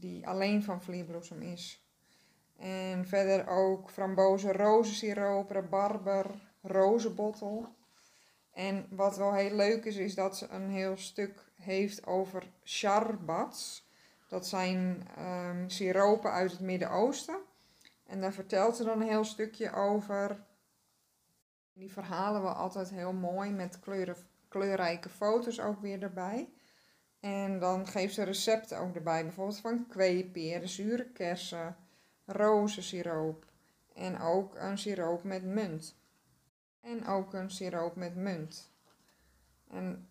Die 0.00 0.28
alleen 0.28 0.62
van 0.62 0.82
vlierbloesem 0.82 1.42
is. 1.42 1.84
En 2.56 3.06
verder 3.06 3.48
ook 3.48 3.90
frambozen, 3.90 4.52
rozensiroop, 4.52 5.50
rabarber, 5.50 6.26
rozenbottel. 6.62 7.68
En 8.52 8.86
wat 8.90 9.16
wel 9.16 9.34
heel 9.34 9.54
leuk 9.54 9.84
is, 9.84 9.96
is 9.96 10.14
dat 10.14 10.36
ze 10.36 10.48
een 10.48 10.70
heel 10.70 10.96
stuk 10.96 11.52
heeft 11.56 12.06
over 12.06 12.50
charbats. 12.62 13.88
Dat 14.28 14.46
zijn 14.46 15.06
um, 15.18 15.70
siropen 15.70 16.30
uit 16.30 16.50
het 16.50 16.60
Midden-Oosten. 16.60 17.38
En 18.06 18.20
daar 18.20 18.32
vertelt 18.32 18.76
ze 18.76 18.84
dan 18.84 19.00
een 19.00 19.08
heel 19.08 19.24
stukje 19.24 19.72
over. 19.72 20.44
Die 21.72 21.92
verhalen 21.92 22.42
we 22.42 22.48
altijd 22.48 22.90
heel 22.90 23.12
mooi 23.12 23.50
met 23.50 23.78
kleurrijke 24.48 25.08
foto's 25.08 25.60
ook 25.60 25.80
weer 25.80 26.02
erbij. 26.02 26.48
En 27.20 27.58
dan 27.58 27.86
geeft 27.86 28.14
ze 28.14 28.22
recepten 28.22 28.78
ook 28.78 28.94
erbij. 28.94 29.22
Bijvoorbeeld 29.22 29.60
van 29.60 29.86
kweeperen, 29.88 30.68
zure 30.68 31.04
kersen, 31.04 31.76
rozensiroop. 32.24 33.44
En 33.94 34.20
ook 34.20 34.54
een 34.54 34.78
siroop 34.78 35.24
met 35.24 35.44
munt. 35.44 35.94
En 36.80 37.06
ook 37.06 37.34
een 37.34 37.50
siroop 37.50 37.96
met 37.96 38.16
munt. 38.16 38.70
En 39.70 40.08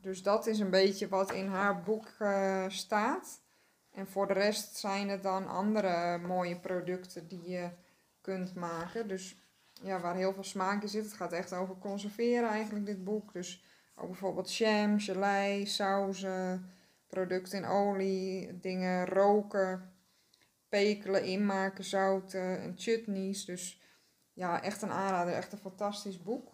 dus 0.00 0.22
dat 0.22 0.46
is 0.46 0.58
een 0.58 0.70
beetje 0.70 1.08
wat 1.08 1.32
in 1.32 1.46
haar 1.46 1.82
boek 1.82 2.08
uh, 2.18 2.64
staat. 2.68 3.40
En 3.90 4.06
voor 4.06 4.26
de 4.26 4.32
rest 4.32 4.76
zijn 4.76 5.08
het 5.08 5.22
dan 5.22 5.48
andere 5.48 6.18
mooie 6.18 6.56
producten 6.56 7.28
die 7.28 7.48
je 7.48 7.68
kunt 8.20 8.54
maken. 8.54 9.08
Dus 9.08 9.36
ja, 9.82 10.00
waar 10.00 10.14
heel 10.14 10.32
veel 10.32 10.44
smaak 10.44 10.82
in 10.82 10.88
zit. 10.88 11.04
Het 11.04 11.12
gaat 11.12 11.32
echt 11.32 11.52
over 11.52 11.76
conserveren 11.78 12.48
eigenlijk, 12.48 12.86
dit 12.86 13.04
boek. 13.04 13.32
Dus 13.32 13.64
ook 13.94 14.06
bijvoorbeeld 14.06 14.54
jam, 14.54 14.98
gelei, 14.98 15.66
sauzen, 15.66 16.72
producten 17.06 17.58
in 17.58 17.68
olie, 17.68 18.60
dingen 18.60 19.06
roken, 19.06 19.92
pekelen, 20.68 21.24
inmaken, 21.24 21.84
zouten 21.84 22.60
en 22.60 22.72
chutneys. 22.76 23.44
Dus 23.44 23.82
ja, 24.32 24.62
echt 24.62 24.82
een 24.82 24.90
aanrader. 24.90 25.34
Echt 25.34 25.52
een 25.52 25.58
fantastisch 25.58 26.22
boek. 26.22 26.52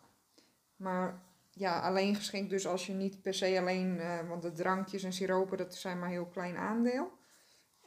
Maar 0.77 1.23
ja, 1.51 1.81
alleen 1.81 2.15
geschikt 2.15 2.51
dus 2.51 2.67
als 2.67 2.87
je 2.87 2.93
niet 2.93 3.23
per 3.23 3.35
se 3.35 3.59
alleen, 3.59 3.97
uh, 3.97 4.29
want 4.29 4.43
de 4.43 4.53
drankjes 4.53 5.03
en 5.03 5.13
siropen, 5.13 5.59
dat 5.59 5.75
zijn 5.75 5.99
maar 5.99 6.07
een 6.09 6.15
heel 6.15 6.27
klein 6.27 6.57
aandeel. 6.57 7.19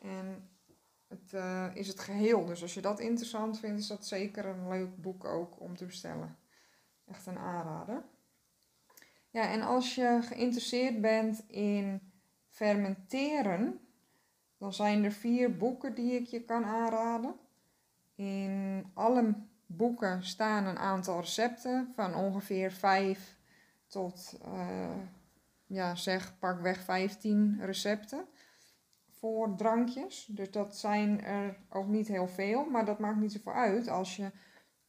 En 0.01 0.49
het 1.07 1.33
uh, 1.33 1.69
is 1.73 1.87
het 1.87 1.99
geheel. 1.99 2.45
Dus 2.45 2.61
als 2.61 2.73
je 2.73 2.81
dat 2.81 2.99
interessant 2.99 3.59
vindt, 3.59 3.79
is 3.79 3.87
dat 3.87 4.05
zeker 4.05 4.45
een 4.45 4.67
leuk 4.67 5.01
boek 5.01 5.25
ook 5.25 5.59
om 5.59 5.77
te 5.77 5.85
bestellen. 5.85 6.37
Echt 7.05 7.25
een 7.25 7.37
aanrader. 7.37 8.03
Ja, 9.33 9.49
en 9.49 9.61
als 9.61 9.95
je 9.95 10.19
geïnteresseerd 10.21 11.01
bent 11.01 11.43
in 11.47 12.01
fermenteren, 12.49 13.79
dan 14.57 14.73
zijn 14.73 15.03
er 15.03 15.11
vier 15.11 15.57
boeken 15.57 15.95
die 15.95 16.13
ik 16.13 16.25
je 16.25 16.43
kan 16.43 16.65
aanraden. 16.65 17.35
In 18.15 18.85
alle 18.93 19.35
boeken 19.65 20.23
staan 20.23 20.65
een 20.65 20.77
aantal 20.77 21.19
recepten 21.19 21.91
van 21.95 22.15
ongeveer 22.15 22.71
5 22.71 23.37
tot, 23.87 24.39
uh, 24.45 24.95
ja, 25.65 25.95
zeg 25.95 26.39
pakweg 26.39 26.83
15 26.83 27.57
recepten 27.61 28.25
voor 29.09 29.55
drankjes. 29.55 30.25
Dus 30.25 30.51
dat 30.51 30.77
zijn 30.77 31.23
er 31.23 31.57
ook 31.69 31.87
niet 31.87 32.07
heel 32.07 32.27
veel, 32.27 32.65
maar 32.65 32.85
dat 32.85 32.99
maakt 32.99 33.19
niet 33.19 33.31
zoveel 33.31 33.53
uit 33.53 33.87
als 33.87 34.15
je 34.15 34.31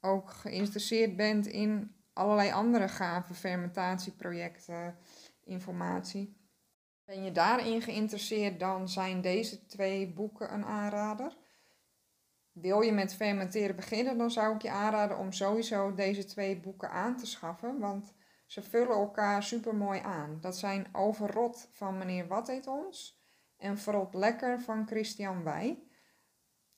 ook 0.00 0.30
geïnteresseerd 0.30 1.16
bent 1.16 1.46
in 1.46 1.94
allerlei 2.14 2.52
andere 2.52 2.88
gave 2.88 3.34
fermentatieprojecten, 3.34 4.96
informatie. 5.44 6.42
Ben 7.04 7.24
je 7.24 7.32
daarin 7.32 7.82
geïnteresseerd, 7.82 8.60
dan 8.60 8.88
zijn 8.88 9.20
deze 9.20 9.66
twee 9.66 10.12
boeken 10.12 10.52
een 10.52 10.64
aanrader. 10.64 11.36
Wil 12.52 12.80
je 12.80 12.92
met 12.92 13.14
fermenteren 13.14 13.76
beginnen, 13.76 14.18
dan 14.18 14.30
zou 14.30 14.54
ik 14.54 14.62
je 14.62 14.70
aanraden 14.70 15.18
om 15.18 15.32
sowieso 15.32 15.94
deze 15.94 16.24
twee 16.24 16.60
boeken 16.60 16.90
aan 16.90 17.16
te 17.16 17.26
schaffen, 17.26 17.78
want 17.78 18.14
ze 18.46 18.62
vullen 18.62 18.96
elkaar 18.96 19.42
super 19.42 19.74
mooi 19.74 20.00
aan. 20.00 20.38
Dat 20.40 20.56
zijn 20.56 20.86
Overrot 20.92 21.68
van 21.72 21.98
meneer 21.98 22.26
Wat 22.26 22.48
eet 22.48 22.66
ons 22.66 23.22
en 23.56 23.78
Verrot 23.78 24.14
Lekker 24.14 24.60
van 24.60 24.86
Christian 24.86 25.42
Wij. 25.42 25.82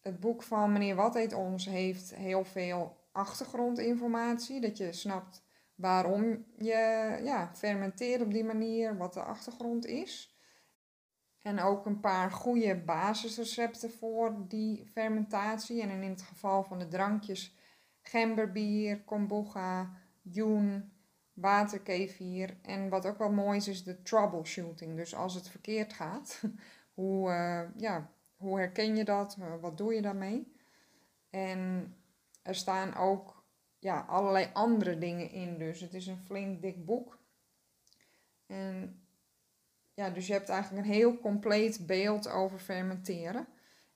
Het 0.01 0.21
boek 0.21 0.43
van 0.43 0.73
meneer 0.73 0.95
Wat 0.95 1.17
eet 1.17 1.33
ons 1.33 1.65
heeft 1.65 2.15
heel 2.15 2.45
veel 2.45 3.06
achtergrondinformatie, 3.17 4.61
dat 4.61 4.77
je 4.77 4.93
snapt 4.93 5.45
waarom 5.75 6.45
je 6.57 7.21
ja, 7.25 7.51
fermenteert 7.55 8.23
op 8.23 8.33
die 8.33 8.45
manier, 8.45 8.97
wat 8.97 9.15
de 9.15 9.23
achtergrond 9.23 9.87
is. 9.87 10.37
En 11.43 11.61
ook 11.61 11.87
een 11.87 12.01
paar 12.01 12.31
goede 12.31 12.77
basisrecepten 12.77 13.91
voor 13.91 14.45
die 14.49 14.87
fermentatie. 14.93 15.83
En 15.83 15.91
in 15.91 16.11
het 16.11 16.23
geval 16.23 16.65
van 16.65 16.79
de 16.79 16.89
drankjes 16.89 17.57
gemberbier, 18.03 19.05
kombucha, 19.05 19.91
joen, 20.23 20.93
waterkevier. 21.33 22.59
En 22.63 22.89
wat 22.89 23.07
ook 23.07 23.19
wel 23.19 23.33
mooi 23.33 23.57
is, 23.57 23.69
is 23.69 23.85
de 23.85 24.03
troubleshooting. 24.03 24.97
Dus 24.97 25.15
als 25.15 25.35
het 25.35 25.49
verkeerd 25.49 25.93
gaat, 25.93 26.43
hoe, 26.95 27.31
uh, 27.31 27.81
ja, 27.81 28.11
hoe 28.37 28.59
herken 28.59 28.97
je 28.97 29.05
dat? 29.05 29.37
Wat 29.61 29.79
doe 29.79 29.95
je 29.95 30.03
daarmee? 30.03 30.53
En 31.31 31.95
er 32.47 32.55
staan 32.55 32.95
ook 32.95 33.45
ja, 33.79 34.01
allerlei 34.01 34.51
andere 34.53 34.99
dingen 34.99 35.31
in. 35.31 35.59
Dus 35.59 35.81
het 35.81 35.95
is 35.95 36.07
een 36.07 36.25
flink 36.27 36.63
dik 36.63 36.85
boek. 36.85 37.19
En 38.47 39.01
ja, 39.95 40.11
dus 40.11 40.27
je 40.27 40.33
hebt 40.33 40.49
eigenlijk 40.49 40.87
een 40.87 40.93
heel 40.93 41.19
compleet 41.19 41.87
beeld 41.87 42.29
over 42.29 42.59
fermenteren. 42.59 43.47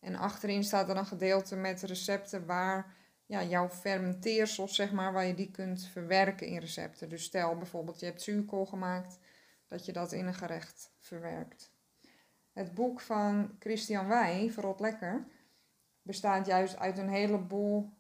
En 0.01 0.17
achterin 0.17 0.65
staat 0.65 0.89
er 0.89 0.97
een 0.97 1.07
gedeelte 1.07 1.57
met 1.57 1.83
recepten 1.83 2.47
waar 2.47 2.95
ja, 3.27 3.43
jouw 3.43 3.69
fermenteersels, 3.69 4.75
zeg 4.75 4.93
maar, 4.93 5.13
waar 5.13 5.27
je 5.27 5.35
die 5.35 5.51
kunt 5.51 5.87
verwerken 5.87 6.47
in 6.47 6.59
recepten. 6.59 7.09
Dus 7.09 7.25
stel 7.25 7.57
bijvoorbeeld 7.57 8.01
je 8.01 8.07
hebt 8.07 8.23
zuurkool 8.23 8.67
gemaakt, 8.67 9.19
dat 9.69 9.85
je 9.85 9.93
dat 9.93 10.13
in 10.13 10.27
een 10.27 10.35
gerecht 10.35 10.93
verwerkt. 10.99 11.73
Het 12.53 12.75
boek 12.75 13.01
van 13.01 13.57
Christian 13.59 14.09
Wij, 14.09 14.51
Verrot 14.51 14.81
Lekker, 14.81 15.27
bestaat 16.03 16.47
juist 16.47 16.77
uit 16.77 16.99
een 16.99 17.09
heleboel 17.09 17.93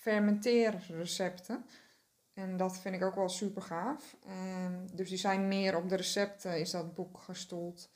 fermenteerrecepten. 0.00 1.64
En 2.34 2.56
dat 2.56 2.78
vind 2.78 2.94
ik 2.94 3.02
ook 3.02 3.14
wel 3.14 3.28
super 3.28 3.62
gaaf. 3.62 4.16
dus 4.92 5.08
die 5.08 5.18
zijn 5.18 5.48
meer 5.48 5.76
op 5.76 5.88
de 5.88 5.96
recepten, 5.96 6.60
is 6.60 6.70
dat 6.70 6.94
boek 6.94 7.18
gestoeld. 7.18 7.90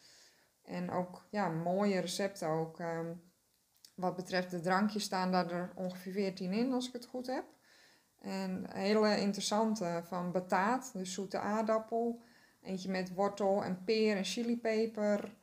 En 0.63 0.91
ook 0.91 1.27
ja, 1.31 1.49
mooie 1.49 1.99
recepten 1.99 2.49
ook. 2.49 2.81
Ehm, 2.81 3.13
wat 3.95 4.17
betreft 4.17 4.51
de 4.51 4.61
drankjes 4.61 5.03
staan 5.03 5.33
daar 5.33 5.51
er 5.51 5.73
ongeveer 5.75 6.13
14 6.13 6.53
in, 6.53 6.73
als 6.73 6.87
ik 6.87 6.93
het 6.93 7.07
goed 7.07 7.27
heb. 7.27 7.45
En 8.21 8.67
hele 8.73 9.21
interessante 9.21 10.03
van 10.05 10.33
bataat, 10.33 10.91
dus 10.93 11.13
zoete 11.15 11.39
aardappel. 11.39 12.23
Eentje 12.63 12.91
met 12.91 13.15
wortel 13.15 13.65
en 13.65 13.85
peer 13.85 14.17
en 14.17 14.25
chilipeper. 14.25 15.35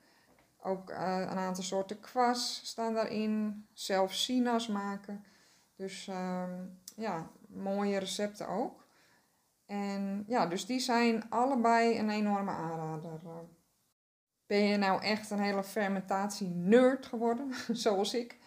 Ook 0.64 0.90
uh, 0.90 0.98
een 1.20 1.38
aantal 1.38 1.64
soorten 1.64 2.00
kwas 2.00 2.62
staan 2.64 2.94
daarin. 2.94 3.66
Zelf 3.74 4.14
sinaas 4.14 4.68
maken. 4.68 5.24
Dus 5.82 6.08
ehm, 6.08 6.66
ja, 6.96 7.30
mooie 7.48 7.98
recepten 7.98 8.48
ook. 8.48 8.86
En 9.66 10.24
ja, 10.28 10.46
dus 10.46 10.66
die 10.66 10.80
zijn 10.80 11.30
allebei 11.30 12.00
een 12.00 12.10
enorme 12.10 12.52
aanrader. 12.52 13.20
Ben 14.46 14.64
je 14.64 14.78
nou 14.78 15.02
echt 15.02 15.30
een 15.30 15.40
hele 15.40 15.64
fermentatie-nerd 15.64 17.06
geworden, 17.06 17.54
zoals 17.84 18.14
ik, 18.14 18.38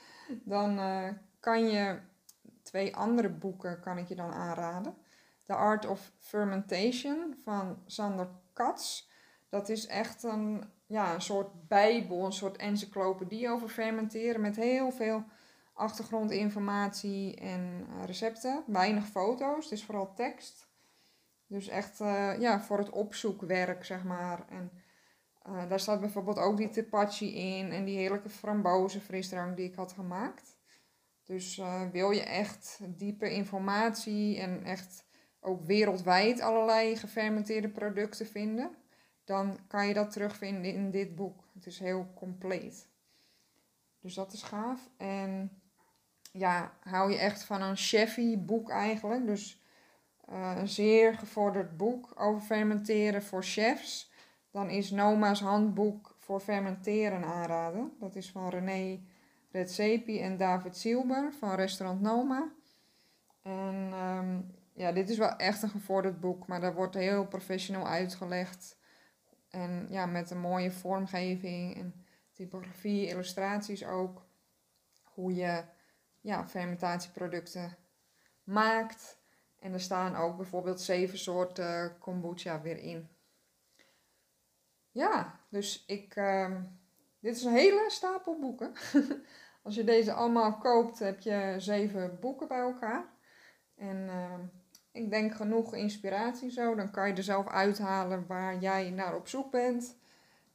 dan 0.44 0.78
uh, 0.78 1.08
kan 1.40 1.68
je 1.68 1.98
twee 2.62 2.96
andere 2.96 3.30
boeken 3.30 3.80
kan 3.80 3.98
ik 3.98 4.08
je 4.08 4.14
dan 4.14 4.32
aanraden. 4.32 4.96
The 5.44 5.54
Art 5.54 5.86
of 5.86 6.12
Fermentation 6.18 7.36
van 7.44 7.82
Sander 7.86 8.28
Katz. 8.52 9.08
Dat 9.48 9.68
is 9.68 9.86
echt 9.86 10.22
een, 10.22 10.70
ja, 10.86 11.14
een 11.14 11.22
soort 11.22 11.68
bijbel, 11.68 12.24
een 12.24 12.32
soort 12.32 12.56
encyclopedie 12.56 13.48
over 13.48 13.68
fermenteren 13.68 14.40
met 14.40 14.56
heel 14.56 14.90
veel 14.90 15.24
achtergrondinformatie 15.74 17.36
en 17.36 17.86
eh, 17.88 18.04
recepten. 18.04 18.64
Weinig 18.66 19.06
foto's, 19.06 19.70
is 19.70 19.84
vooral 19.84 20.14
tekst. 20.14 20.68
Dus 21.46 21.68
echt 21.68 22.00
uh, 22.00 22.40
ja, 22.40 22.60
voor 22.60 22.78
het 22.78 22.90
opzoekwerk, 22.90 23.84
zeg 23.84 24.04
maar. 24.04 24.48
En 24.48 24.70
uh, 25.48 25.68
daar 25.68 25.80
staat 25.80 26.00
bijvoorbeeld 26.00 26.38
ook 26.38 26.56
die 26.56 26.70
tepachi 26.70 27.34
in 27.34 27.70
en 27.70 27.84
die 27.84 27.96
heerlijke 27.96 28.28
frambozen 28.28 29.00
frisdrank 29.00 29.56
die 29.56 29.68
ik 29.68 29.74
had 29.74 29.92
gemaakt. 29.92 30.56
Dus 31.24 31.62
wil 31.92 32.10
je 32.10 32.22
echt 32.22 32.80
diepe 32.86 33.30
informatie 33.30 34.40
en 34.40 34.64
echt 34.64 35.04
ook 35.40 35.64
wereldwijd 35.64 36.40
allerlei 36.40 36.96
gefermenteerde 36.96 37.68
producten 37.68 38.26
vinden, 38.26 38.76
dan 39.24 39.58
kan 39.68 39.88
je 39.88 39.94
dat 39.94 40.10
terugvinden 40.10 40.74
in 40.74 40.90
dit 40.90 41.14
boek. 41.14 41.44
Het 41.54 41.66
is 41.66 41.78
heel 41.78 42.12
compleet. 42.14 42.88
Dus 44.00 44.14
dat 44.14 44.32
is 44.32 44.42
gaaf. 44.42 44.90
En 44.96 45.62
ja, 46.36 46.72
hou 46.80 47.10
je 47.10 47.18
echt 47.18 47.44
van 47.44 47.62
een 47.62 47.76
chefy 47.76 48.38
boek 48.38 48.70
eigenlijk. 48.70 49.26
Dus 49.26 49.62
uh, 50.30 50.54
een 50.56 50.68
zeer 50.68 51.14
gevorderd 51.14 51.76
boek 51.76 52.12
over 52.20 52.40
fermenteren 52.40 53.22
voor 53.22 53.42
chefs. 53.42 54.12
Dan 54.50 54.70
is 54.70 54.90
Noma's 54.90 55.40
handboek 55.40 56.16
voor 56.18 56.40
fermenteren 56.40 57.24
aanraden. 57.24 57.92
Dat 58.00 58.16
is 58.16 58.30
van 58.30 58.48
René 58.48 59.00
Redzepi 59.50 60.20
en 60.20 60.36
David 60.36 60.76
Silber 60.76 61.32
van 61.32 61.54
restaurant 61.54 62.00
Noma. 62.00 62.52
En 63.42 63.88
ehm, 63.92 64.40
ja, 64.72 64.92
dit 64.92 65.08
is 65.08 65.18
wel 65.18 65.36
echt 65.36 65.62
een 65.62 65.68
gevorderd 65.68 66.20
boek, 66.20 66.46
maar 66.46 66.60
daar 66.60 66.74
wordt 66.74 66.94
heel 66.94 67.26
professioneel 67.26 67.86
uitgelegd. 67.86 68.78
En 69.50 69.86
ja, 69.90 70.06
met 70.06 70.30
een 70.30 70.40
mooie 70.40 70.70
vormgeving 70.70 71.76
en 71.76 72.04
typografie, 72.32 73.06
illustraties 73.06 73.84
ook. 73.84 74.26
Hoe 75.02 75.34
je 75.34 75.64
ja, 76.24 76.46
fermentatieproducten 76.46 77.76
maakt. 78.44 79.18
En 79.58 79.72
er 79.72 79.80
staan 79.80 80.16
ook 80.16 80.36
bijvoorbeeld 80.36 80.80
zeven 80.80 81.18
soorten 81.18 81.98
kombucha 81.98 82.60
weer 82.60 82.78
in. 82.78 83.08
Ja, 84.90 85.40
dus 85.48 85.84
ik. 85.86 86.16
Uh, 86.16 86.60
dit 87.20 87.36
is 87.36 87.44
een 87.44 87.52
hele 87.52 87.84
stapel 87.88 88.38
boeken. 88.38 88.72
Als 89.62 89.74
je 89.74 89.84
deze 89.84 90.12
allemaal 90.12 90.58
koopt, 90.58 90.98
heb 90.98 91.20
je 91.20 91.54
zeven 91.58 92.18
boeken 92.20 92.48
bij 92.48 92.58
elkaar. 92.58 93.04
En 93.76 93.96
uh, 93.96 94.38
ik 94.92 95.10
denk 95.10 95.34
genoeg 95.34 95.74
inspiratie 95.74 96.50
zo. 96.50 96.74
Dan 96.74 96.90
kan 96.90 97.08
je 97.08 97.14
er 97.14 97.22
zelf 97.22 97.48
uithalen 97.48 98.26
waar 98.26 98.58
jij 98.58 98.90
naar 98.90 99.14
op 99.14 99.28
zoek 99.28 99.50
bent. 99.50 99.96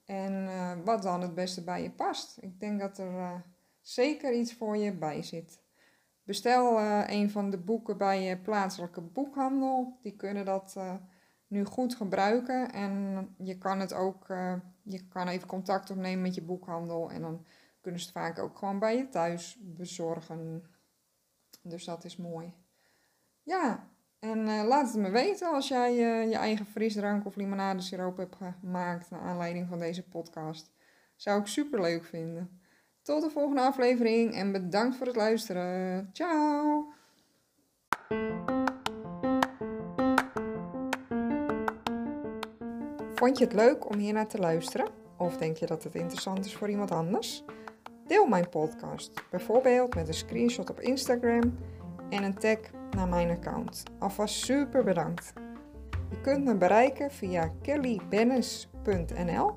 En 0.05 0.43
uh, 0.43 0.71
wat 0.83 1.01
dan 1.01 1.21
het 1.21 1.35
beste 1.35 1.63
bij 1.63 1.83
je 1.83 1.91
past. 1.91 2.37
Ik 2.41 2.59
denk 2.59 2.79
dat 2.79 2.97
er 2.97 3.11
uh, 3.11 3.35
zeker 3.93 4.33
iets 4.33 4.53
voor 4.53 4.77
je 4.77 4.93
bij 4.93 5.23
zit. 5.23 5.59
Bestel 6.23 6.79
een 7.09 7.29
van 7.29 7.49
de 7.49 7.57
boeken 7.57 7.97
bij 7.97 8.23
je 8.23 8.37
plaatselijke 8.37 9.01
boekhandel. 9.01 9.97
Die 10.01 10.15
kunnen 10.15 10.45
dat 10.45 10.77
nu 11.47 11.65
goed 11.65 11.95
gebruiken. 11.95 12.71
En 12.71 13.27
je 13.37 13.57
kan 13.57 13.79
het 13.79 13.93
ook, 13.93 14.29
uh, 14.29 14.53
je 14.83 15.07
kan 15.07 15.27
even 15.27 15.47
contact 15.47 15.89
opnemen 15.89 16.21
met 16.21 16.35
je 16.35 16.41
boekhandel. 16.41 17.11
En 17.11 17.21
dan 17.21 17.45
kunnen 17.81 17.99
ze 17.99 18.05
het 18.05 18.15
vaak 18.15 18.39
ook 18.39 18.57
gewoon 18.57 18.79
bij 18.79 18.97
je 18.97 19.09
thuis 19.09 19.57
bezorgen. 19.61 20.63
Dus 21.61 21.85
dat 21.85 22.03
is 22.03 22.17
mooi. 22.17 22.53
Ja, 23.43 23.89
en 24.19 24.43
laat 24.65 24.87
het 24.87 25.01
me 25.01 25.09
weten 25.09 25.51
als 25.51 25.67
jij 25.67 25.95
je 26.29 26.35
eigen 26.35 26.65
frisdrank 26.65 27.25
of 27.25 27.35
limonadesiroop 27.35 28.17
hebt 28.17 28.35
gemaakt 28.35 29.09
naar 29.09 29.21
aanleiding 29.21 29.67
van 29.67 29.79
deze 29.79 30.07
podcast. 30.07 30.71
Zou 31.15 31.39
ik 31.39 31.47
super 31.47 31.81
leuk 31.81 32.05
vinden. 32.05 32.58
Tot 33.01 33.21
de 33.21 33.29
volgende 33.29 33.61
aflevering 33.61 34.33
en 34.33 34.51
bedankt 34.51 34.95
voor 34.95 35.07
het 35.07 35.15
luisteren. 35.15 36.09
Ciao! 36.13 36.87
Vond 43.15 43.37
je 43.37 43.43
het 43.43 43.53
leuk 43.53 43.89
om 43.89 43.97
hier 43.97 44.13
naar 44.13 44.27
te 44.27 44.37
luisteren? 44.37 44.87
Of 45.17 45.37
denk 45.37 45.57
je 45.57 45.65
dat 45.65 45.83
het 45.83 45.95
interessant 45.95 46.45
is 46.45 46.55
voor 46.55 46.69
iemand 46.69 46.91
anders? 46.91 47.43
Deel 48.07 48.27
mijn 48.27 48.49
podcast, 48.49 49.23
bijvoorbeeld 49.29 49.95
met 49.95 50.07
een 50.07 50.13
screenshot 50.13 50.69
op 50.69 50.79
Instagram 50.79 51.57
en 52.09 52.23
een 52.23 52.37
tag 52.37 52.57
naar 52.95 53.07
mijn 53.07 53.29
account. 53.29 53.83
Alvast 53.99 54.35
super 54.35 54.83
bedankt. 54.83 55.33
Je 56.09 56.21
kunt 56.21 56.45
me 56.45 56.55
bereiken 56.55 57.11
via 57.11 57.51
kellybennis.nl 57.61 59.51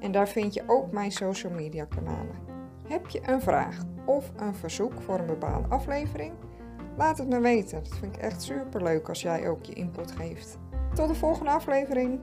en 0.00 0.12
daar 0.12 0.28
vind 0.28 0.54
je 0.54 0.62
ook 0.66 0.92
mijn 0.92 1.12
social 1.12 1.52
media 1.52 1.84
kanalen. 1.84 2.47
Heb 2.88 3.08
je 3.08 3.20
een 3.24 3.40
vraag 3.40 3.76
of 4.04 4.32
een 4.36 4.54
verzoek 4.54 5.00
voor 5.00 5.18
een 5.18 5.26
bepaalde 5.26 5.68
aflevering? 5.68 6.32
Laat 6.96 7.18
het 7.18 7.28
me 7.28 7.40
weten. 7.40 7.82
Dat 7.84 7.98
vind 7.98 8.16
ik 8.16 8.22
echt 8.22 8.42
super 8.42 8.82
leuk 8.82 9.08
als 9.08 9.22
jij 9.22 9.48
ook 9.48 9.64
je 9.64 9.72
input 9.72 10.10
geeft. 10.10 10.58
Tot 10.94 11.08
de 11.08 11.14
volgende 11.14 11.50
aflevering. 11.50 12.20